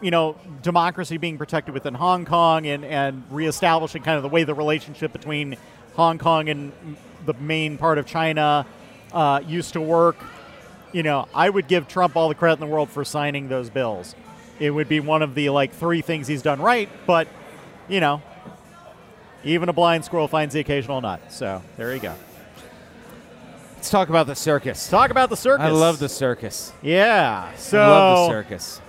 [0.00, 4.44] you know, democracy being protected within Hong Kong and and reestablishing kind of the way
[4.44, 5.56] the relationship between
[5.96, 6.72] Hong Kong and
[7.26, 8.66] the main part of China
[9.12, 10.16] uh, used to work,
[10.92, 13.68] you know, I would give Trump all the credit in the world for signing those
[13.68, 14.14] bills.
[14.60, 17.26] It would be one of the like three things he's done right, but
[17.88, 18.22] you know,
[19.45, 21.32] even a blind squirrel finds the occasional nut.
[21.32, 22.14] So there you go.
[23.76, 24.88] Let's talk about the circus.
[24.88, 25.64] Talk about the circus.
[25.64, 26.72] I love the circus.
[26.82, 27.55] Yeah.
[27.57, 28.80] So I love the circus.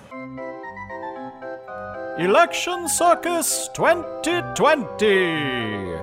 [2.17, 5.95] Election Circus 2020.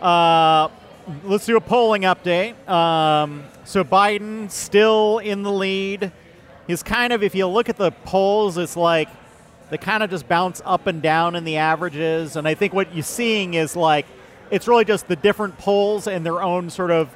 [0.00, 0.68] Uh,
[1.24, 2.54] let's do a polling update.
[2.68, 6.12] Um, so Biden still in the lead.
[6.66, 9.08] He's kind of, if you look at the polls, it's like
[9.70, 12.36] they kind of just bounce up and down in the averages.
[12.36, 14.06] And I think what you're seeing is like
[14.50, 17.08] it's really just the different polls and their own sort of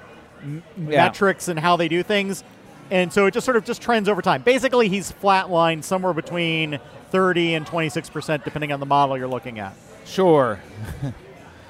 [0.42, 1.04] m- Yeah.
[1.04, 2.44] metrics and how they do things.
[2.90, 4.42] And so it just sort of just trends over time.
[4.42, 6.78] Basically, he's flatlined somewhere between
[7.10, 9.74] 30 and 26 percent, depending on the model you're looking at.
[10.06, 10.60] Sure.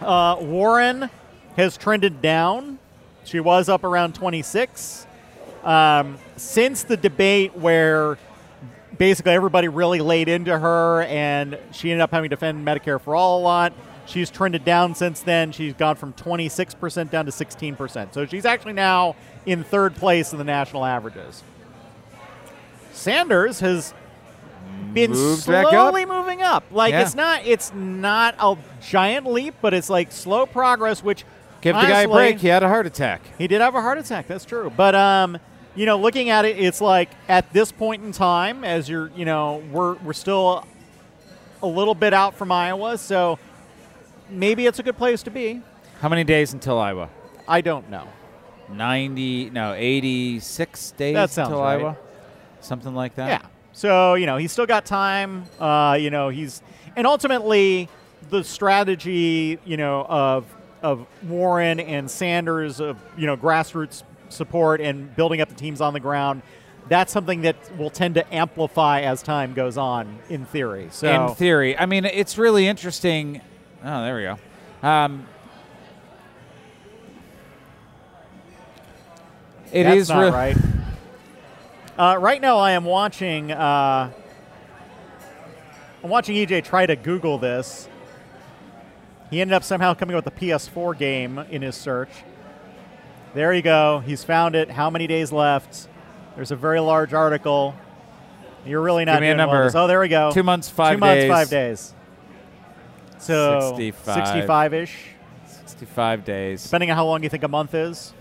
[0.01, 1.09] Uh, Warren
[1.57, 2.78] has trended down.
[3.24, 5.07] She was up around 26.
[5.62, 8.18] Um, since the debate where
[8.99, 13.14] basically everybody really laid into her and she ended up having to defend Medicare for
[13.14, 13.72] all a lot,
[14.07, 15.53] she's trended down since then.
[15.53, 18.12] She's gone from 26% down to 16%.
[18.14, 19.16] So she's actually now
[19.47, 21.42] in third place in the national averages.
[22.92, 23.92] Sanders has
[24.92, 25.70] been Moved back up.
[25.72, 26.64] slowly moving up.
[26.70, 27.03] Like Yeah.
[27.03, 31.03] it's not it's not a giant leap, but it's like slow progress.
[31.03, 31.24] Which
[31.61, 32.38] Give the guy a break.
[32.38, 33.22] He had a heart attack.
[33.38, 34.26] He did have a heart attack.
[34.26, 34.70] That's true.
[34.76, 35.38] But um,
[35.74, 39.24] you know, looking at it, it's like at this point in time, as you're, you
[39.24, 40.66] know, we're we're still
[41.62, 43.38] a little bit out from Iowa, so
[44.28, 45.62] maybe it's a good place to be.
[46.00, 47.08] How many days until Iowa?
[47.48, 48.08] I don't know.
[48.70, 51.80] 90, no, 86 days That sounds until right.
[51.80, 51.96] Iowa?
[52.60, 53.28] Something like that?
[53.28, 53.48] Yeah.
[53.72, 55.44] So you know, he's still got time.
[55.58, 56.62] Uh, you know, he's
[56.96, 57.88] and ultimately
[58.30, 60.46] the strategy, you know, of
[60.82, 64.02] of Warren and Sanders of you know grassroots
[64.35, 66.43] support and building up the teams on the ground.
[66.89, 70.89] That's something that will tend to amplify as time goes on, in theory.
[70.91, 71.78] So In theory.
[71.78, 73.41] I mean, it's really interesting.
[73.82, 74.39] Oh, there we go.
[74.87, 75.26] Um,
[79.72, 80.57] it that's is not right.
[81.97, 83.51] Uh, right now, I am watching.
[83.53, 84.11] Uh,
[86.03, 87.89] I'm watching EJ try to Google this.
[89.30, 92.11] He ended up somehow coming up with a PS4 game in his search.
[93.35, 93.99] There you go.
[94.07, 94.70] He's found it.
[94.70, 95.89] How many days left?
[96.37, 97.74] There's a very large article.
[98.64, 99.64] You're really not Give me a doing well number.
[99.64, 99.74] this.
[99.74, 100.30] Oh, there we go.
[100.32, 101.30] Two months, five Two months, days.
[101.30, 101.95] five days.
[103.18, 104.49] So 65.
[104.49, 104.97] 65-ish,
[105.47, 106.62] 65 days.
[106.62, 108.12] depending on how long you think a month is.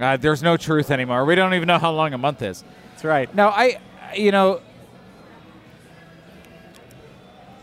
[0.00, 1.24] Uh, there's no truth anymore.
[1.24, 2.62] We don't even know how long a month is.
[2.92, 3.34] That's right.
[3.34, 3.80] Now, I,
[4.14, 4.60] you know,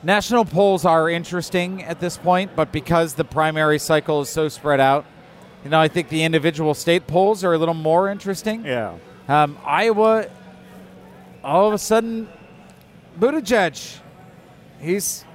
[0.02, 4.80] national polls are interesting at this point, but because the primary cycle is so spread
[4.80, 5.06] out,
[5.64, 8.66] you know, I think the individual state polls are a little more interesting.
[8.66, 8.98] Yeah.
[9.28, 10.28] Um, Iowa,
[11.44, 12.28] all of a sudden,
[13.20, 14.00] Buttigieg,
[14.80, 15.26] he's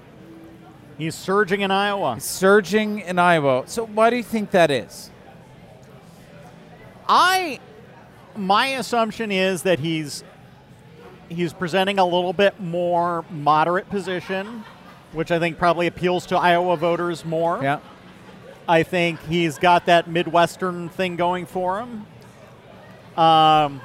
[0.99, 2.21] He's surging in Iowa.
[2.21, 3.63] surging in Iowa.
[3.67, 5.11] So, why do you think that is?
[7.09, 7.61] I
[8.37, 10.25] my assumption is that he's
[11.29, 14.65] he's presenting a little bit more moderate position,
[15.13, 17.61] which I think probably appeals to Iowa voters more.
[17.63, 17.79] Yeah.
[18.69, 22.07] I think he's got that Midwestern thing going for him.
[23.17, 23.81] Um,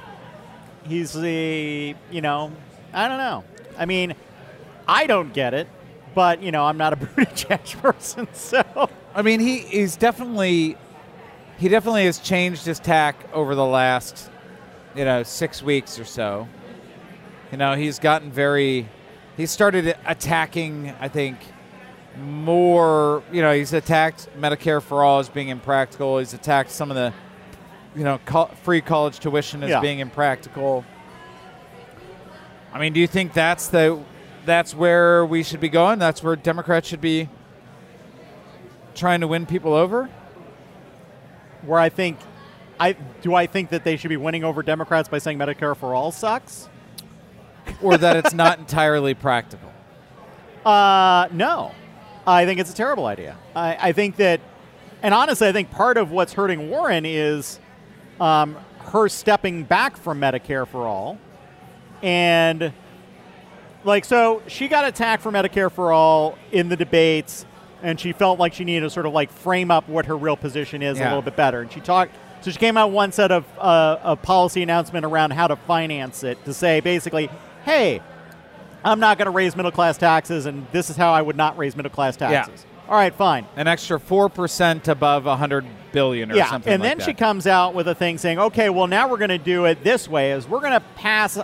[0.85, 2.51] he's the, you know,
[2.93, 3.43] I don't know.
[3.77, 4.13] I mean,
[4.87, 5.67] I don't get it,
[6.13, 8.89] but, you know, I'm not a Buttigieg person, so.
[9.15, 10.77] I mean, he is definitely
[11.57, 14.29] he definitely has changed his tack over the last
[14.95, 16.47] you know six weeks or so.
[17.51, 18.89] You know, he's gotten very
[19.37, 20.93] he started attacking.
[20.99, 21.37] I think
[22.17, 23.23] more.
[23.31, 26.19] You know, he's attacked Medicare for all as being impractical.
[26.19, 27.13] He's attacked some of the,
[27.95, 29.79] you know, co- free college tuition as Yeah.
[29.81, 30.85] being impractical.
[32.73, 33.99] I mean, do you think that's the
[34.45, 35.99] that's where we should be going?
[35.99, 37.29] That's where Democrats should be
[38.95, 40.09] trying to win people over?
[41.61, 42.17] Where I think,
[42.79, 45.93] I do I think that they should be winning over Democrats by saying Medicare for
[45.95, 46.69] all sucks?
[47.81, 49.71] or that it's not entirely practical?
[50.65, 51.71] Uh, no.
[52.25, 53.37] I think it's a terrible idea.
[53.55, 54.39] I, I think that,
[55.01, 57.59] and honestly, I think part of what's hurting Warren is
[58.19, 61.17] um, her stepping back from Medicare for all.
[62.01, 62.73] And,
[63.83, 67.45] like, so she got attacked for Medicare for all in the debates,
[67.81, 70.37] and she felt like she needed to sort of like frame up what her real
[70.37, 71.61] position is a little bit better.
[71.61, 75.31] And she talked, so she came out one set of uh, a policy announcement around
[75.31, 77.29] how to finance it to say basically,
[77.65, 78.01] hey,
[78.83, 81.57] I'm not going to raise middle class taxes, and this is how I would not
[81.57, 82.65] raise middle class taxes.
[82.65, 82.89] Yeah.
[82.89, 83.47] All right, fine.
[83.55, 86.37] An extra four percent above a hundred billion or something.
[86.37, 86.73] yeah, something.
[86.73, 87.05] and like then that.
[87.05, 89.83] she comes out with a thing saying, okay, well now we're going to do it
[89.83, 91.39] this way: is we're going to pass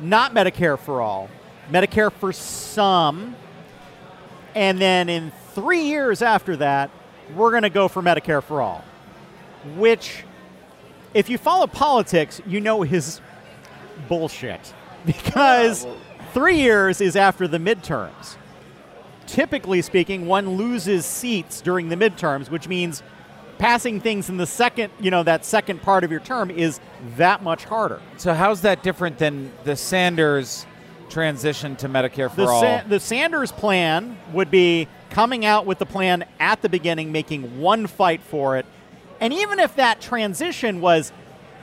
[0.00, 1.28] not Medicare for all,
[1.70, 3.34] Medicare for some,
[4.54, 6.90] and then in three years after that,
[7.34, 8.84] we're going to go for Medicare for all,
[9.76, 10.24] which,
[11.14, 13.20] if you follow politics, you know is
[14.08, 14.72] bullshit
[15.06, 15.86] because
[16.34, 18.36] three years is after the midterms.
[19.26, 23.02] Typically speaking, one loses seats during the midterms, which means
[23.56, 26.80] passing things in the second, you know, that second part of your term is
[27.16, 28.02] that much harder.
[28.18, 30.66] So how's that different than the Sanders
[31.08, 32.60] transition to Medicare for The, all?
[32.60, 37.60] Sa- the Sanders plan would be coming out with the plan at the beginning, making
[37.60, 38.66] one fight for it.
[39.20, 41.12] And even if that transition was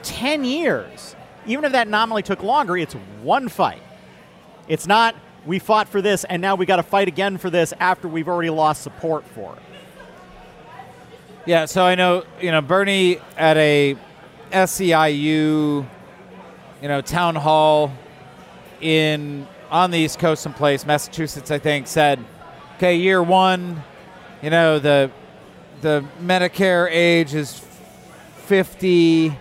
[0.04, 1.16] 10 years,
[1.46, 3.82] even if that nominally took longer, it's one fight.
[4.72, 5.16] It's not,
[5.46, 8.30] we fought for this and now we got to fight again for this after we've
[8.30, 9.62] already lost support for it.
[11.46, 11.66] yeah.
[11.66, 13.98] So I know you know Bernie at a
[14.54, 15.86] SEIU,
[16.82, 17.92] you know, town hall
[18.80, 22.20] in on the East Coast, someplace, Massachusetts, I think, said,
[22.78, 23.84] "Okay, year one,
[24.42, 25.12] you know the
[25.82, 27.62] the Medicare age is
[28.46, 29.36] fifty,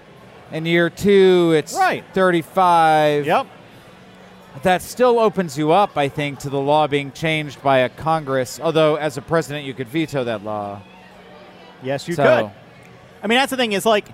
[0.50, 2.04] and year two it's Right.
[2.14, 3.26] thirty-five.
[3.26, 3.46] Yep.
[4.62, 8.60] That still opens you up, I think, to the law being changed by a Congress.
[8.62, 10.82] Although, as a president, you could veto that law.
[11.82, 12.50] Yes, you So- could.
[13.22, 14.08] I mean, that's the thing is like,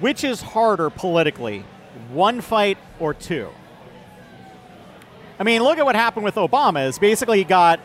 [0.00, 1.64] which is harder politically,
[2.10, 3.48] one fight or two?
[5.38, 6.86] I mean, look at what happened with Obama.
[6.86, 7.80] Is basically he got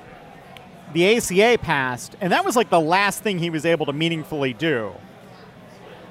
[0.93, 4.53] the ACA passed, and that was like the last thing he was able to meaningfully
[4.53, 4.91] do,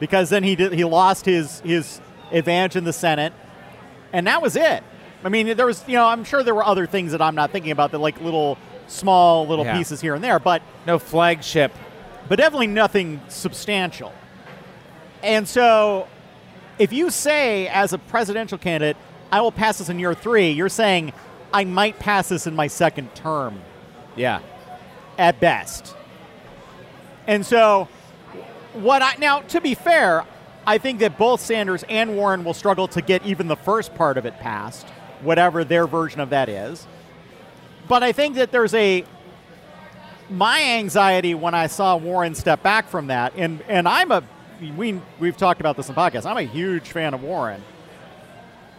[0.00, 2.00] because then he did, he lost his his
[2.32, 3.32] advantage in the Senate,
[4.12, 4.82] and that was it.
[5.24, 7.50] I mean, there was you know I'm sure there were other things that I'm not
[7.50, 8.56] thinking about that like little
[8.86, 9.76] small little Yeah.
[9.76, 11.72] pieces here and there, but No flagship.
[12.28, 14.12] but definitely nothing substantial.
[15.22, 16.06] And so,
[16.78, 18.96] if you say as a presidential candidate,
[19.32, 21.12] I will pass this in year three, you're saying,
[21.52, 23.60] I might pass this in my second term
[24.16, 24.38] Yeah.
[25.18, 25.94] at best.
[27.26, 27.88] And so,
[28.74, 30.24] what I now, to be fair,
[30.66, 34.16] I think that both Sanders and Warren will struggle to get even the first part
[34.16, 34.86] of it passed,
[35.22, 36.86] whatever their version of that is.
[37.88, 39.04] But I think that there's a
[40.30, 44.22] my anxiety when I saw Warren step back from that, and and I'm a
[44.76, 46.26] we we've talked about this in the podcast.
[46.26, 47.62] I'm a huge fan of Warren,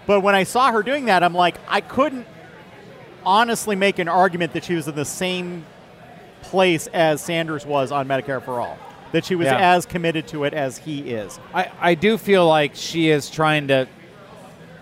[0.05, 2.27] but when I saw her doing that, I'm like I couldn't
[3.25, 5.65] honestly make an argument that she was in the same
[6.43, 8.77] place as Sanders was on Medicare for all.
[9.11, 9.57] That she was Yeah.
[9.75, 11.39] as committed to it as he is.
[11.53, 13.87] I, I do feel like she is trying to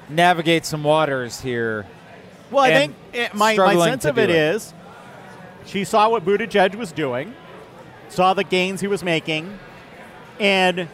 [0.09, 1.85] navigate some waters here.
[2.51, 4.35] Well, I think it, my, my sense of it it.
[4.35, 4.73] is
[5.65, 7.35] she saw what Buttigieg was doing,
[8.09, 9.59] saw the gains he was making,
[10.39, 10.87] and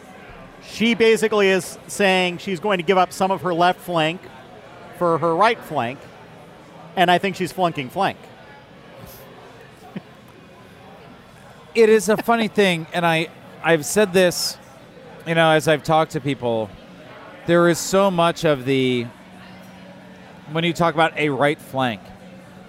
[0.66, 4.20] she basically is saying she's going to give up some of her left flank
[4.98, 5.98] for her right flank,
[6.96, 8.18] and I think she's flunking flank.
[11.74, 13.26] It is a funny thing, and I,
[13.60, 14.56] I've said this,
[15.26, 16.70] you know, as I've talked to people,
[17.46, 19.06] there is so much of the,
[20.52, 22.00] when you talk about a right flank,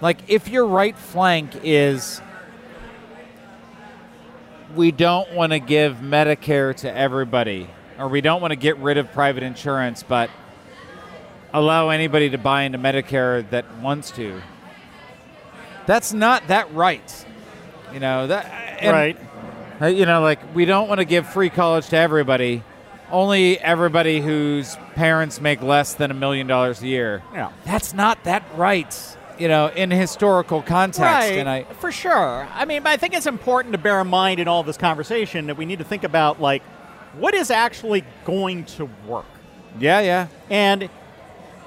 [0.00, 2.20] like if your right flank is,
[4.74, 7.68] we don't want to give Medicare to everybody,
[7.98, 10.30] or we don't want to get rid of private insurance, but
[11.52, 14.42] allow anybody to buy into Medicare that wants to.
[15.86, 17.26] That's not that right.
[17.92, 18.44] You know that
[18.80, 19.16] and- right.
[19.80, 22.62] You know, like we don't want to give free college to everybody.
[23.10, 27.22] Only everybody whose parents make less than a million dollars a year.
[27.32, 27.52] Yeah.
[27.64, 28.94] That's not that right.
[29.38, 31.00] you know, in historical context.
[31.00, 32.48] right, And I, for sure.
[32.52, 35.46] I mean, but I think it's important to bear in mind in all this conversation
[35.46, 36.62] that we need to think about like
[37.18, 39.26] what is actually going to work.
[39.78, 40.88] yeah, yeah, And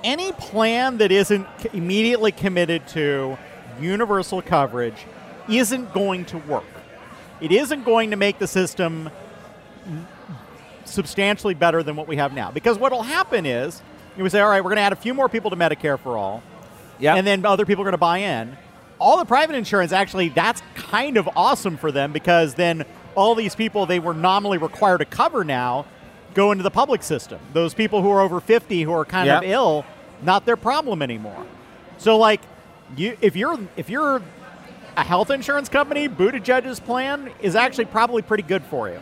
[0.03, 3.37] any plan that isn't immediately committed to
[3.79, 5.05] universal coverage
[5.47, 6.63] isn't going to work.
[7.41, 9.09] It isn't going to make the system
[10.85, 12.51] substantially better than what we have now.
[12.51, 13.81] Because what will happen is
[14.17, 15.99] you would say, all right, we're going to add a few more people to Medicare
[15.99, 16.43] for all,
[16.99, 17.15] yeah.
[17.15, 18.57] and then other people are going to buy in.
[18.99, 23.55] All the private insurance, actually, that's kind of awesome for them because then all these
[23.55, 25.85] people they were nominally required to cover now
[26.33, 27.39] go into the public system.
[27.53, 29.85] Those people who are over 50 who are kind of ill,
[30.21, 31.45] not their problem anymore.
[31.97, 32.41] So like
[32.95, 34.21] you if you're if you're
[34.95, 38.99] a health insurance company, Buttigieg's plan is actually probably pretty good for you.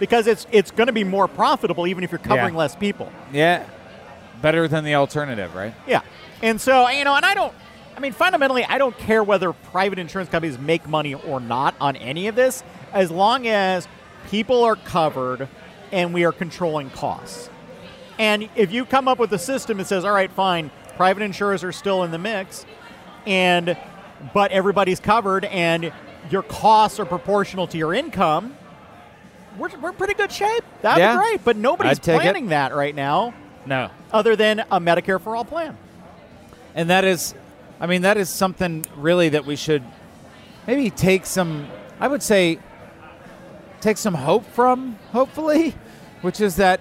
[0.00, 2.58] Because it's it's going to be more profitable even if you're covering Yeah.
[2.60, 3.12] less people.
[3.32, 3.64] yeah,
[4.42, 5.74] better than the alternative, right?
[5.86, 6.00] Yeah.
[6.42, 7.52] And so, you know, and I don't,
[7.96, 11.96] I mean, fundamentally, I don't care whether private insurance companies make money or not on
[11.96, 13.86] any of this, as long as
[14.30, 15.48] people are covered
[15.92, 17.50] and we are controlling costs.
[18.18, 21.62] And if you come up with a system that says, all right, fine, private insurers
[21.62, 22.64] are still in the mix,
[23.26, 23.76] and
[24.34, 25.92] but everybody's covered and
[26.30, 28.56] your costs are proportional to your income,
[29.60, 30.64] we're, we're in pretty good shape.
[30.82, 31.16] That'd Yeah.
[31.16, 31.44] be great.
[31.44, 32.20] But nobody's I'd it.
[32.20, 33.34] planning that right now
[33.66, 33.90] No.
[34.12, 35.76] other than a Medicare for all plan.
[36.74, 37.34] And that is,
[37.80, 39.82] I mean, that is something really that we should
[40.66, 41.66] maybe take some,
[41.98, 42.58] I would say,
[43.80, 45.74] take some hope from, hopefully,
[46.22, 46.80] which is that,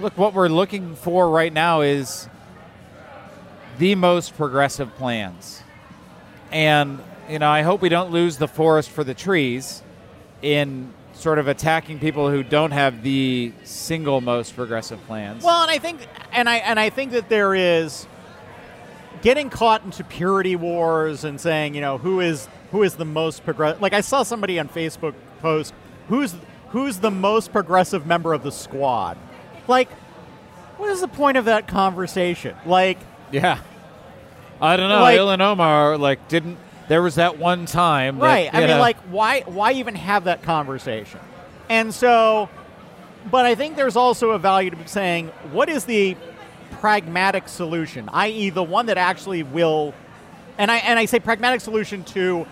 [0.00, 2.28] look, what we're looking for right now is
[3.78, 5.62] the most progressive plans.
[6.50, 7.00] And,
[7.30, 9.82] you know, I hope we don't lose the forest for the trees
[10.42, 10.92] in
[11.22, 15.44] sort of attacking people who don't have the single most progressive plans.
[15.44, 16.00] Well, and I think,
[16.32, 18.06] and I and I think that there is
[19.22, 23.44] getting caught into purity wars and saying, you know, who is who is the most
[23.44, 23.80] progressive.
[23.80, 25.72] Like I saw somebody on Facebook post,
[26.08, 26.34] who's
[26.70, 29.16] who's the most progressive member of the squad.
[29.68, 29.90] Like,
[30.78, 32.56] what is the point of that conversation?
[32.66, 32.98] Like,
[33.30, 33.58] Yeah.
[34.60, 35.00] I don't know.
[35.00, 36.58] Like- Ilhan Omar, like, didn't.
[36.88, 38.18] There was that one time.
[38.18, 38.50] that, right?
[38.52, 41.20] I mean, know- like, why why even have that conversation?
[41.70, 42.48] And so,
[43.30, 46.16] but I think there's also a value to saying, what is the
[46.80, 49.94] pragmatic solution, i.e., the one that actually will,
[50.58, 52.46] and I and I say pragmatic solution to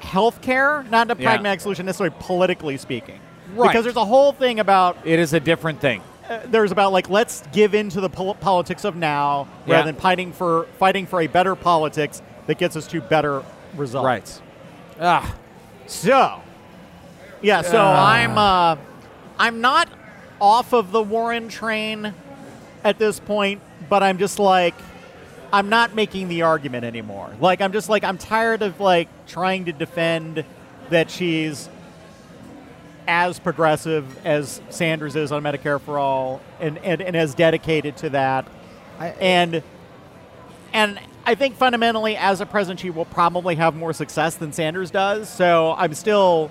[0.00, 1.28] healthcare, not a Yeah.
[1.30, 3.18] pragmatic solution necessarily politically speaking,
[3.54, 3.68] Right.
[3.68, 6.00] because there's a whole thing about It is a different thing.
[6.28, 9.74] uh, there's about like let's give in to the pol- politics of now Yeah.
[9.74, 13.44] rather than fighting for fighting for a better politics that gets us to better
[13.76, 14.04] results.
[14.04, 14.42] Right.
[15.00, 15.36] Ah.
[15.86, 16.42] So,
[17.40, 17.62] yeah.
[17.62, 18.12] So Ah.
[18.12, 18.76] I'm uh,
[19.38, 19.88] I'm not
[20.40, 22.12] off of the Warren train
[22.82, 24.74] at this point, but I'm just like
[25.52, 27.30] I'm not making the argument anymore.
[27.40, 30.44] Like I'm just like I'm tired of like trying to defend
[30.88, 31.68] that she's
[33.06, 38.10] as progressive as Sanders is on Medicare for all and, and, and as dedicated to
[38.10, 38.44] that.
[38.98, 39.62] and
[40.72, 44.90] and I think fundamentally as a president she will probably have more success than Sanders
[44.90, 45.28] does.
[45.28, 46.50] So I'm still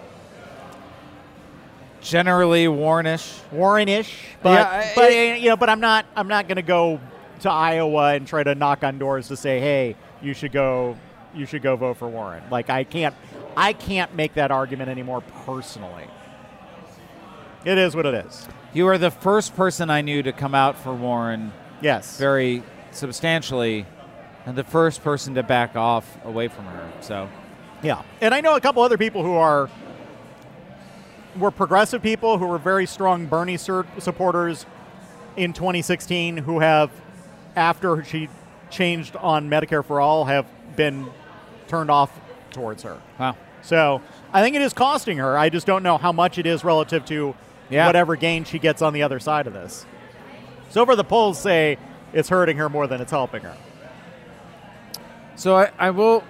[2.01, 3.39] Generally Warrenish.
[3.53, 6.99] Warrenish, but Yeah, but you know, but I'm not I'm not going to go
[7.41, 10.95] to Iowa and try to knock on doors to say, "Hey, you should go
[11.35, 13.13] you should go vote for Warren." Like I can't
[13.57, 16.05] I can't make that argument anymore personally.
[17.65, 18.47] It is what it is.
[18.73, 21.51] You are the first person I knew to come out for Warren
[21.81, 22.17] Yes.
[22.17, 23.85] very substantially,
[24.49, 26.91] and the first person to back off away from her.
[27.01, 27.29] So,
[27.83, 29.69] Yeah, and I know a couple other people who are
[31.37, 34.65] were progressive people who were very strong Bernie sur- supporters
[35.37, 36.89] in 2016 who have,
[37.55, 38.27] after she
[38.71, 41.07] changed on Medicare for all, have been
[41.67, 42.11] turned off
[42.51, 42.97] towards her.
[43.19, 43.35] wow.
[43.61, 44.01] So
[44.33, 45.37] I think it is costing her.
[45.37, 47.35] I just don't know how much it is relative to
[47.69, 47.85] Yeah.
[47.85, 49.85] whatever gain she gets on the other side of this.
[50.71, 51.77] So far, the polls say
[52.13, 53.55] it's hurting her more than it's helping her.
[55.39, 56.25] So I, I will,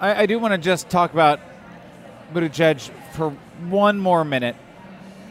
[0.00, 1.40] I, I do want to just talk about
[2.32, 3.28] Buttigieg for
[3.68, 4.56] one more minute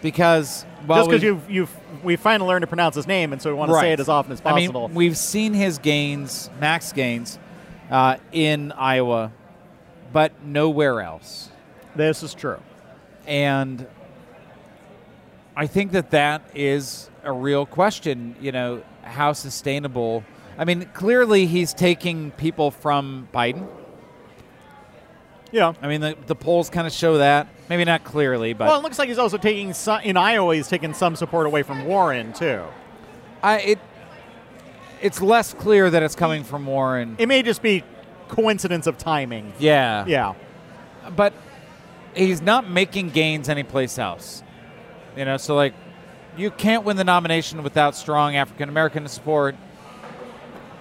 [0.04, 3.50] because while just because you've, you've we finally learned to pronounce his name, and so
[3.50, 4.84] we want to say it as often as possible.
[4.84, 7.40] I mean, we've seen his gains, max gains,
[7.90, 9.32] uh, in Iowa,
[10.14, 11.50] but nowhere else.
[11.96, 12.62] this is true.
[13.26, 13.88] And
[15.56, 18.36] I think that that is a real question.
[18.40, 20.24] You know, how sustainable?
[20.58, 23.68] I mean, clearly he's taking people from Biden.
[25.52, 25.74] Yeah.
[25.82, 27.48] I mean, the, the polls kind of show that.
[27.70, 30.56] Maybe not clearly, but Well, it looks like he's also taking some, in Iowa.
[30.56, 32.64] He's taking some support away from Warren too.
[33.42, 33.80] I, it
[35.02, 37.16] it's less clear that it's coming from Warren.
[37.20, 37.84] It may just be
[38.28, 39.54] coincidence of timing.
[39.60, 40.06] Yeah.
[40.08, 40.34] Yeah.
[41.16, 41.34] But
[42.16, 44.44] he's not making gains anyplace else.
[45.16, 45.74] You know, so like
[46.38, 49.56] you can't win the nomination without strong African American support.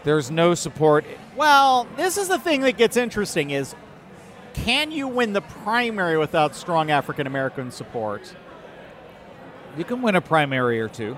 [0.04, 1.04] There's no support.
[1.34, 3.74] Well, this is the thing that gets interesting is
[4.52, 8.34] can you win the primary without strong African American support?
[9.76, 11.16] You can win a primary or two.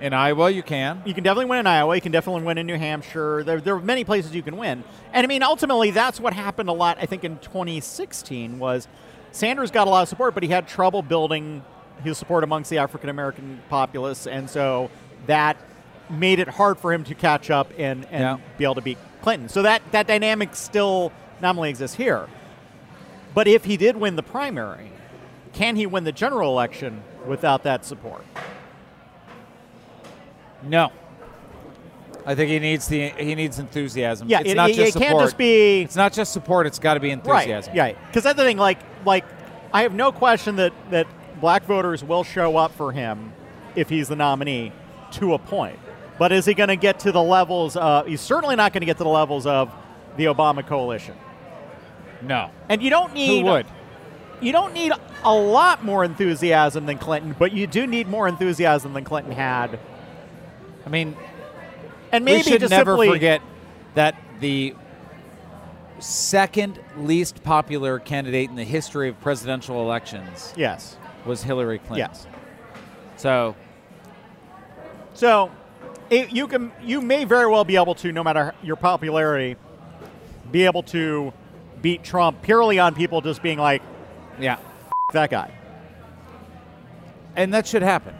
[0.00, 1.02] In Iowa, you can.
[1.06, 1.94] You can definitely win in Iowa.
[1.94, 3.42] You can definitely win in New Hampshire.
[3.44, 4.84] There, there are many places you can win.
[5.12, 8.88] And I mean, ultimately, that's what happened a lot, I think, in 2016 was
[9.32, 11.62] Sanders got a lot of support, but he had trouble building
[12.02, 14.26] his support amongst the African American populace.
[14.26, 14.90] And so
[15.26, 15.56] that
[16.10, 18.38] made it hard for him to catch up and, and Yeah.
[18.58, 19.48] be able to beat Clinton.
[19.48, 22.28] So that, that dynamic still not only exists here,
[23.34, 24.90] but if he did win the primary,
[25.52, 28.24] can he win the general election without that support?
[30.62, 30.90] No.
[32.24, 34.28] I think he needs the he needs enthusiasm.
[34.28, 35.24] Yeah, it's it, not it- just it can't support.
[35.26, 36.66] just be It's not just support.
[36.66, 37.76] It's got to be enthusiasm.
[37.76, 37.94] Right.
[37.96, 38.06] Yeah.
[38.08, 38.56] Because that's the thing.
[38.56, 39.24] Like, like,
[39.72, 41.06] I have no question that that
[41.40, 43.32] black voters will show up for him
[43.76, 44.72] if he's the nominee
[45.12, 45.78] to a point.
[46.18, 47.76] But is he going to get to the levels?
[47.76, 49.72] Of, he's certainly not going to get to the levels of
[50.16, 51.14] the Obama coalition.
[52.22, 52.50] No.
[52.68, 53.40] And you don't need.
[53.42, 53.66] Who would?
[54.40, 54.92] you don't need
[55.24, 59.78] a lot more enthusiasm than Clinton, but you do need more enthusiasm than Clinton had.
[60.84, 61.16] I mean,
[62.12, 63.40] And maybe we should just never forget
[63.94, 64.74] that the
[65.98, 70.98] second least popular candidate in the history of presidential elections Yes.
[71.24, 72.10] was Hillary Clinton.
[72.10, 72.26] Yes.
[73.16, 73.56] So
[75.14, 75.50] So,
[76.10, 79.56] it, you can you may very well be able to, no matter your popularity,
[80.50, 81.32] be able to
[81.82, 83.82] beat Trump purely on people just being like
[84.40, 84.58] yeah,
[85.12, 85.52] that guy.
[87.36, 88.14] and that should happen.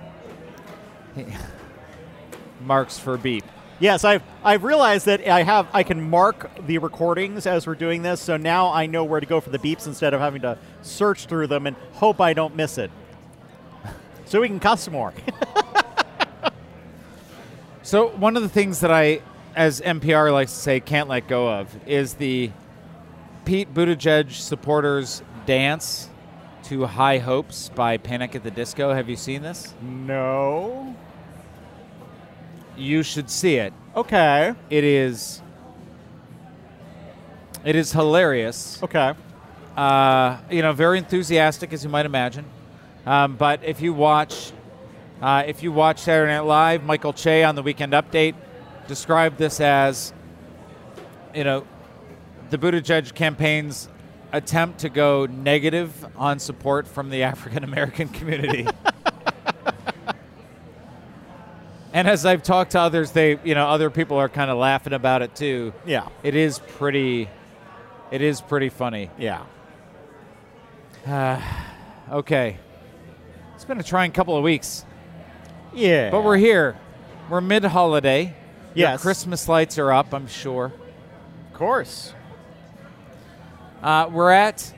[2.61, 3.45] Marks for beep.
[3.79, 8.03] Yes, I've I've realized that I have I can mark the recordings as we're doing
[8.03, 10.59] this, so now I know where to go for the beeps instead of having to
[10.83, 12.91] search through them and hope I don't miss it.
[14.29, 15.15] So we can cuss more.
[17.87, 19.21] So one of the things that I,
[19.55, 22.51] as NPR likes to say, can't let go of is the
[23.45, 26.09] Pete Buttigieg supporters dance
[26.65, 28.93] to "High Hopes" by Panic at the Disco.
[28.93, 29.73] Have you seen this?
[29.81, 30.97] no.
[32.77, 33.73] You should see it.
[33.95, 34.53] Okay.
[34.69, 35.41] It is.
[37.65, 38.83] It is hilarious.
[38.83, 39.15] Okay.
[39.77, 42.47] Uh, you know, very enthusiastic as you might imagine.
[43.07, 44.51] Um, but if you watch,
[45.21, 48.35] uh, if you watch Saturday Night Live, Michael Che on the Weekend Update
[48.87, 50.13] described this as,
[51.35, 51.67] you know,
[52.51, 53.89] the Buttigieg campaign's
[54.33, 58.67] attempt to go negative on support from the African American community.
[61.93, 64.93] and as I've talked to others, they, you know, other people are kind of laughing
[64.93, 65.73] about it too.
[65.87, 66.09] Yeah.
[66.23, 67.29] It is pretty.
[68.11, 69.11] It is pretty funny.
[69.19, 69.45] Yeah.
[72.09, 72.57] Okay.
[73.57, 74.85] It's been a trying couple of weeks,
[75.77, 76.11] Yeah.
[76.11, 76.77] but we're here.
[77.29, 78.35] We're mid holiday.
[78.75, 79.01] Yes.
[79.03, 80.67] Christmas lights are up, I'm sure.
[80.67, 82.13] of course.
[83.83, 84.73] Uh, we're at.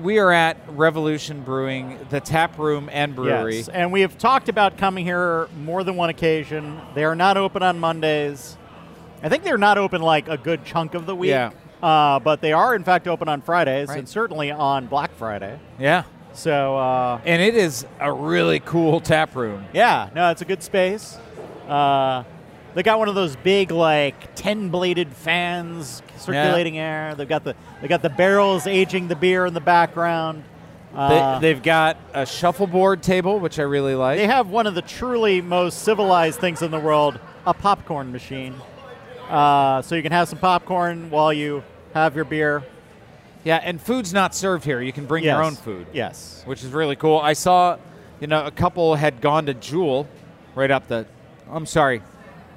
[0.00, 3.56] We are at Revolution Brewing, the tap room and brewery.
[3.56, 6.78] Yes, and we have talked about coming here more than one occasion.
[6.94, 8.58] They are not open on Mondays.
[9.22, 11.30] I think they're not open like a good chunk of the week.
[11.30, 11.52] Yeah.
[11.82, 13.98] Uh, but they are in fact open on Fridays Right.
[13.98, 15.58] and certainly on Black Friday.
[15.78, 16.04] Yeah.
[16.36, 19.64] So uh, And it is a really cool tap room.
[19.72, 21.16] yeah, no, it's a good space.
[21.66, 22.24] Uh,
[22.74, 27.14] they got one of those big like ten bladed fans circulating air.
[27.14, 30.44] They've got the they got the barrels aging the beer in the background.
[30.94, 34.18] Uh, they, they've got a shuffleboard table, which I really like.
[34.18, 38.54] They have one of the truly most civilized things in the world, a popcorn machine.
[39.28, 41.64] Uh, so you can have some popcorn while you
[41.94, 42.62] have your beer.
[43.46, 44.82] Yeah, and food's not served here.
[44.82, 45.86] You can bring your own food.
[45.92, 46.42] Yes.
[46.44, 47.18] which is really cool.
[47.18, 47.78] I saw,
[48.20, 50.08] you know, a couple had gone to Jewel,
[50.54, 51.06] right up the,
[51.50, 52.02] I'm sorry,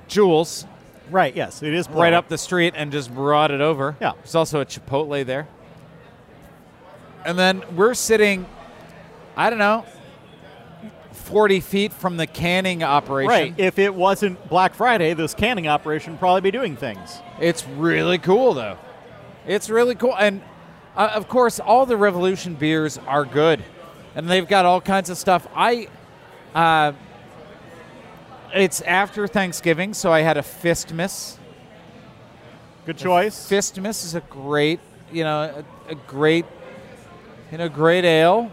[0.07, 0.65] Jules,
[1.11, 1.63] Right, yes.
[1.63, 3.95] It is right up the street and just brought it over.
[3.99, 4.13] Yeah.
[4.17, 5.47] There's also a Chipotle there.
[7.25, 8.45] And then we're sitting,
[9.35, 9.85] I don't know,
[11.11, 13.29] 40 feet from the canning operation.
[13.29, 13.53] Right.
[13.57, 17.19] If it wasn't Black Friday, this canning operation would probably be doing things.
[17.39, 18.77] It's really cool, though.
[19.45, 20.15] It's really cool.
[20.17, 20.41] And
[20.99, 23.63] uh, of course, all the Revolution beers are good.
[24.15, 25.47] And they've got all kinds of stuff.
[25.55, 25.87] I,
[26.53, 26.91] uh,
[28.53, 31.37] it's after Thanksgiving, so I had a Fistmas.
[32.85, 33.49] Good choice.
[33.49, 36.45] Fistmas is a great, you know, a, a great,
[37.49, 38.51] you know, great ale.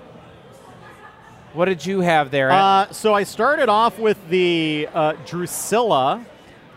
[1.52, 2.52] What did you have there?
[2.52, 6.24] Uh, so I started off with the uh, Drusilla,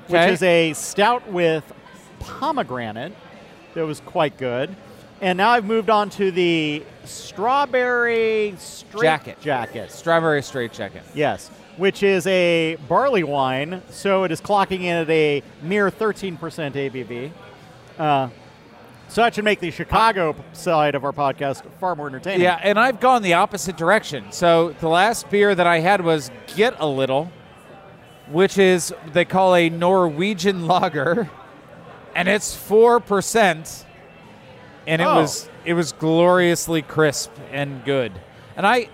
[0.07, 1.71] which is a stout with
[2.19, 3.13] pomegranate.
[3.75, 4.75] that was quite good.
[5.21, 9.41] And now I've moved on to the strawberry straight Jacket.
[9.41, 9.91] Jacket.
[9.91, 11.03] Strawberry straight jacket.
[11.13, 16.37] Yes, which is a barley wine, so it is clocking in at a mere 13%
[16.37, 17.31] ABV.
[17.97, 18.29] Uh,
[19.09, 22.41] so that should make the Chicago side of our podcast far more entertaining.
[22.41, 24.31] Yeah, and I've gone the opposite direction.
[24.31, 27.31] So the last beer that I had was Get a Little,
[28.29, 31.29] which is they call a Norwegian lager,
[32.15, 33.85] and it's four percent,
[34.89, 35.15] and it Oh.
[35.21, 38.11] was it was gloriously crisp and good.
[38.57, 38.89] And I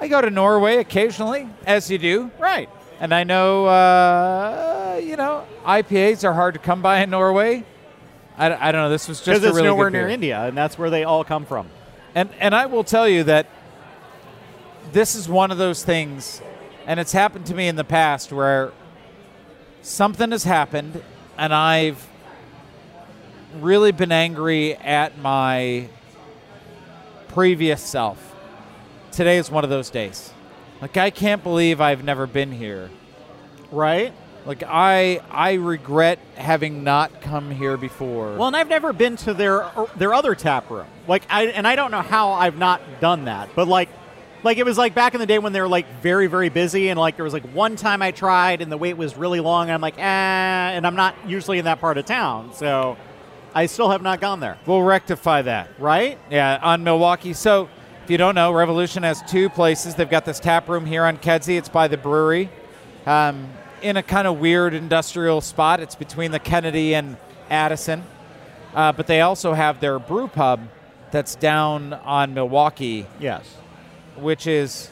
[0.00, 2.68] I go to Norway occasionally, as you do, Right.
[3.00, 7.64] and I know uh, you know IPAs are hard to come by in Norway.
[8.36, 8.90] I, I don't know.
[8.90, 10.08] This was just Because it's really nowhere near.
[10.08, 11.68] India, and that's where they all come from.
[12.14, 13.46] And and I will tell you that
[14.92, 16.40] this is one of those things,
[16.86, 18.72] and it's happened to me in the past where
[19.82, 21.02] something has happened,
[21.36, 22.06] and I've
[23.60, 25.88] really been angry at my
[27.28, 28.34] previous self.
[29.12, 30.32] Today is one of those days.
[30.80, 32.90] Like I can't believe I've never been here.
[33.70, 34.12] Right?
[34.46, 38.36] Like I I regret having not come here before.
[38.36, 40.86] Well, and I've never been to their their other tap room.
[41.08, 43.50] Like I and I don't know how I've not done that.
[43.54, 43.88] But like
[44.42, 46.90] like it was like back in the day when they were like very very busy
[46.90, 49.68] and like there was like one time I tried and the wait was really long
[49.68, 52.52] and I'm like, "Ah," and I'm not usually in that part of town.
[52.54, 52.98] So
[53.54, 54.58] I still have not gone there.
[54.66, 55.68] we'll rectify that.
[55.78, 56.18] Right?
[56.30, 57.32] Yeah, on Milwaukee.
[57.34, 57.68] So,
[58.04, 59.94] if you don't know, Revolution has two places.
[59.94, 61.56] They've got this tap room here on Kedzie.
[61.56, 62.50] It's by the brewery,
[63.06, 63.48] um,
[63.80, 65.80] in a kind of weird industrial spot.
[65.80, 67.16] It's between the Kennedy and
[67.48, 68.02] Addison.
[68.74, 70.60] Uh, but they also have their brew pub
[71.12, 73.44] that's down on Milwaukee, Yes.
[74.16, 74.90] which is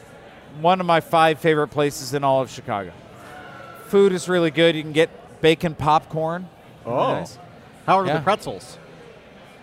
[0.61, 2.91] one of my five favorite places in all of Chicago.
[3.87, 4.75] Food is really good.
[4.75, 5.09] You can get
[5.41, 6.47] bacon popcorn.
[6.85, 7.15] Oh.
[7.15, 7.37] Nice.
[7.85, 8.17] How are Yeah.
[8.17, 8.77] the pretzels?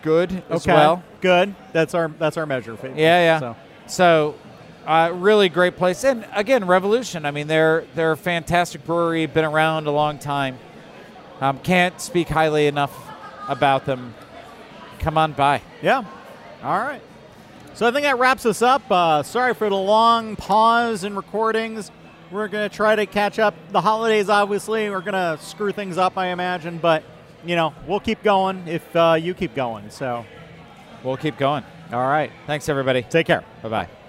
[0.03, 0.73] Good as okay.
[0.75, 1.03] well.
[1.21, 1.55] Good.
[1.73, 2.77] That's our that's our measure.
[2.77, 2.89] fee.
[2.97, 3.39] Yeah, yeah.
[3.41, 3.57] So
[3.87, 4.35] So,
[4.87, 6.05] uh, really great place.
[6.05, 7.27] And again, Revolution.
[7.27, 9.27] I mean, they're they're a fantastic brewery.
[9.27, 10.59] Been around a long time.
[11.41, 12.95] Um, can't speak highly enough
[13.49, 14.14] about them.
[15.01, 15.62] Come on by.
[15.83, 16.05] Yeah.
[16.62, 17.01] All right.
[17.75, 18.83] So I think that wraps us up.
[18.91, 21.91] Uh, sorry for the long pause in recordings.
[22.31, 23.55] We're going to try to catch up.
[23.71, 26.79] The holidays, obviously, we're going to screw things up, I imagine.
[26.79, 27.03] But,
[27.45, 29.91] you know, we'll keep going if uh, you keep going.
[29.91, 30.24] So,
[31.03, 31.64] We'll keep going.
[31.93, 32.30] all right.
[32.47, 33.03] Thanks, everybody.
[33.03, 33.43] Take care.
[33.62, 34.00] Bye bye.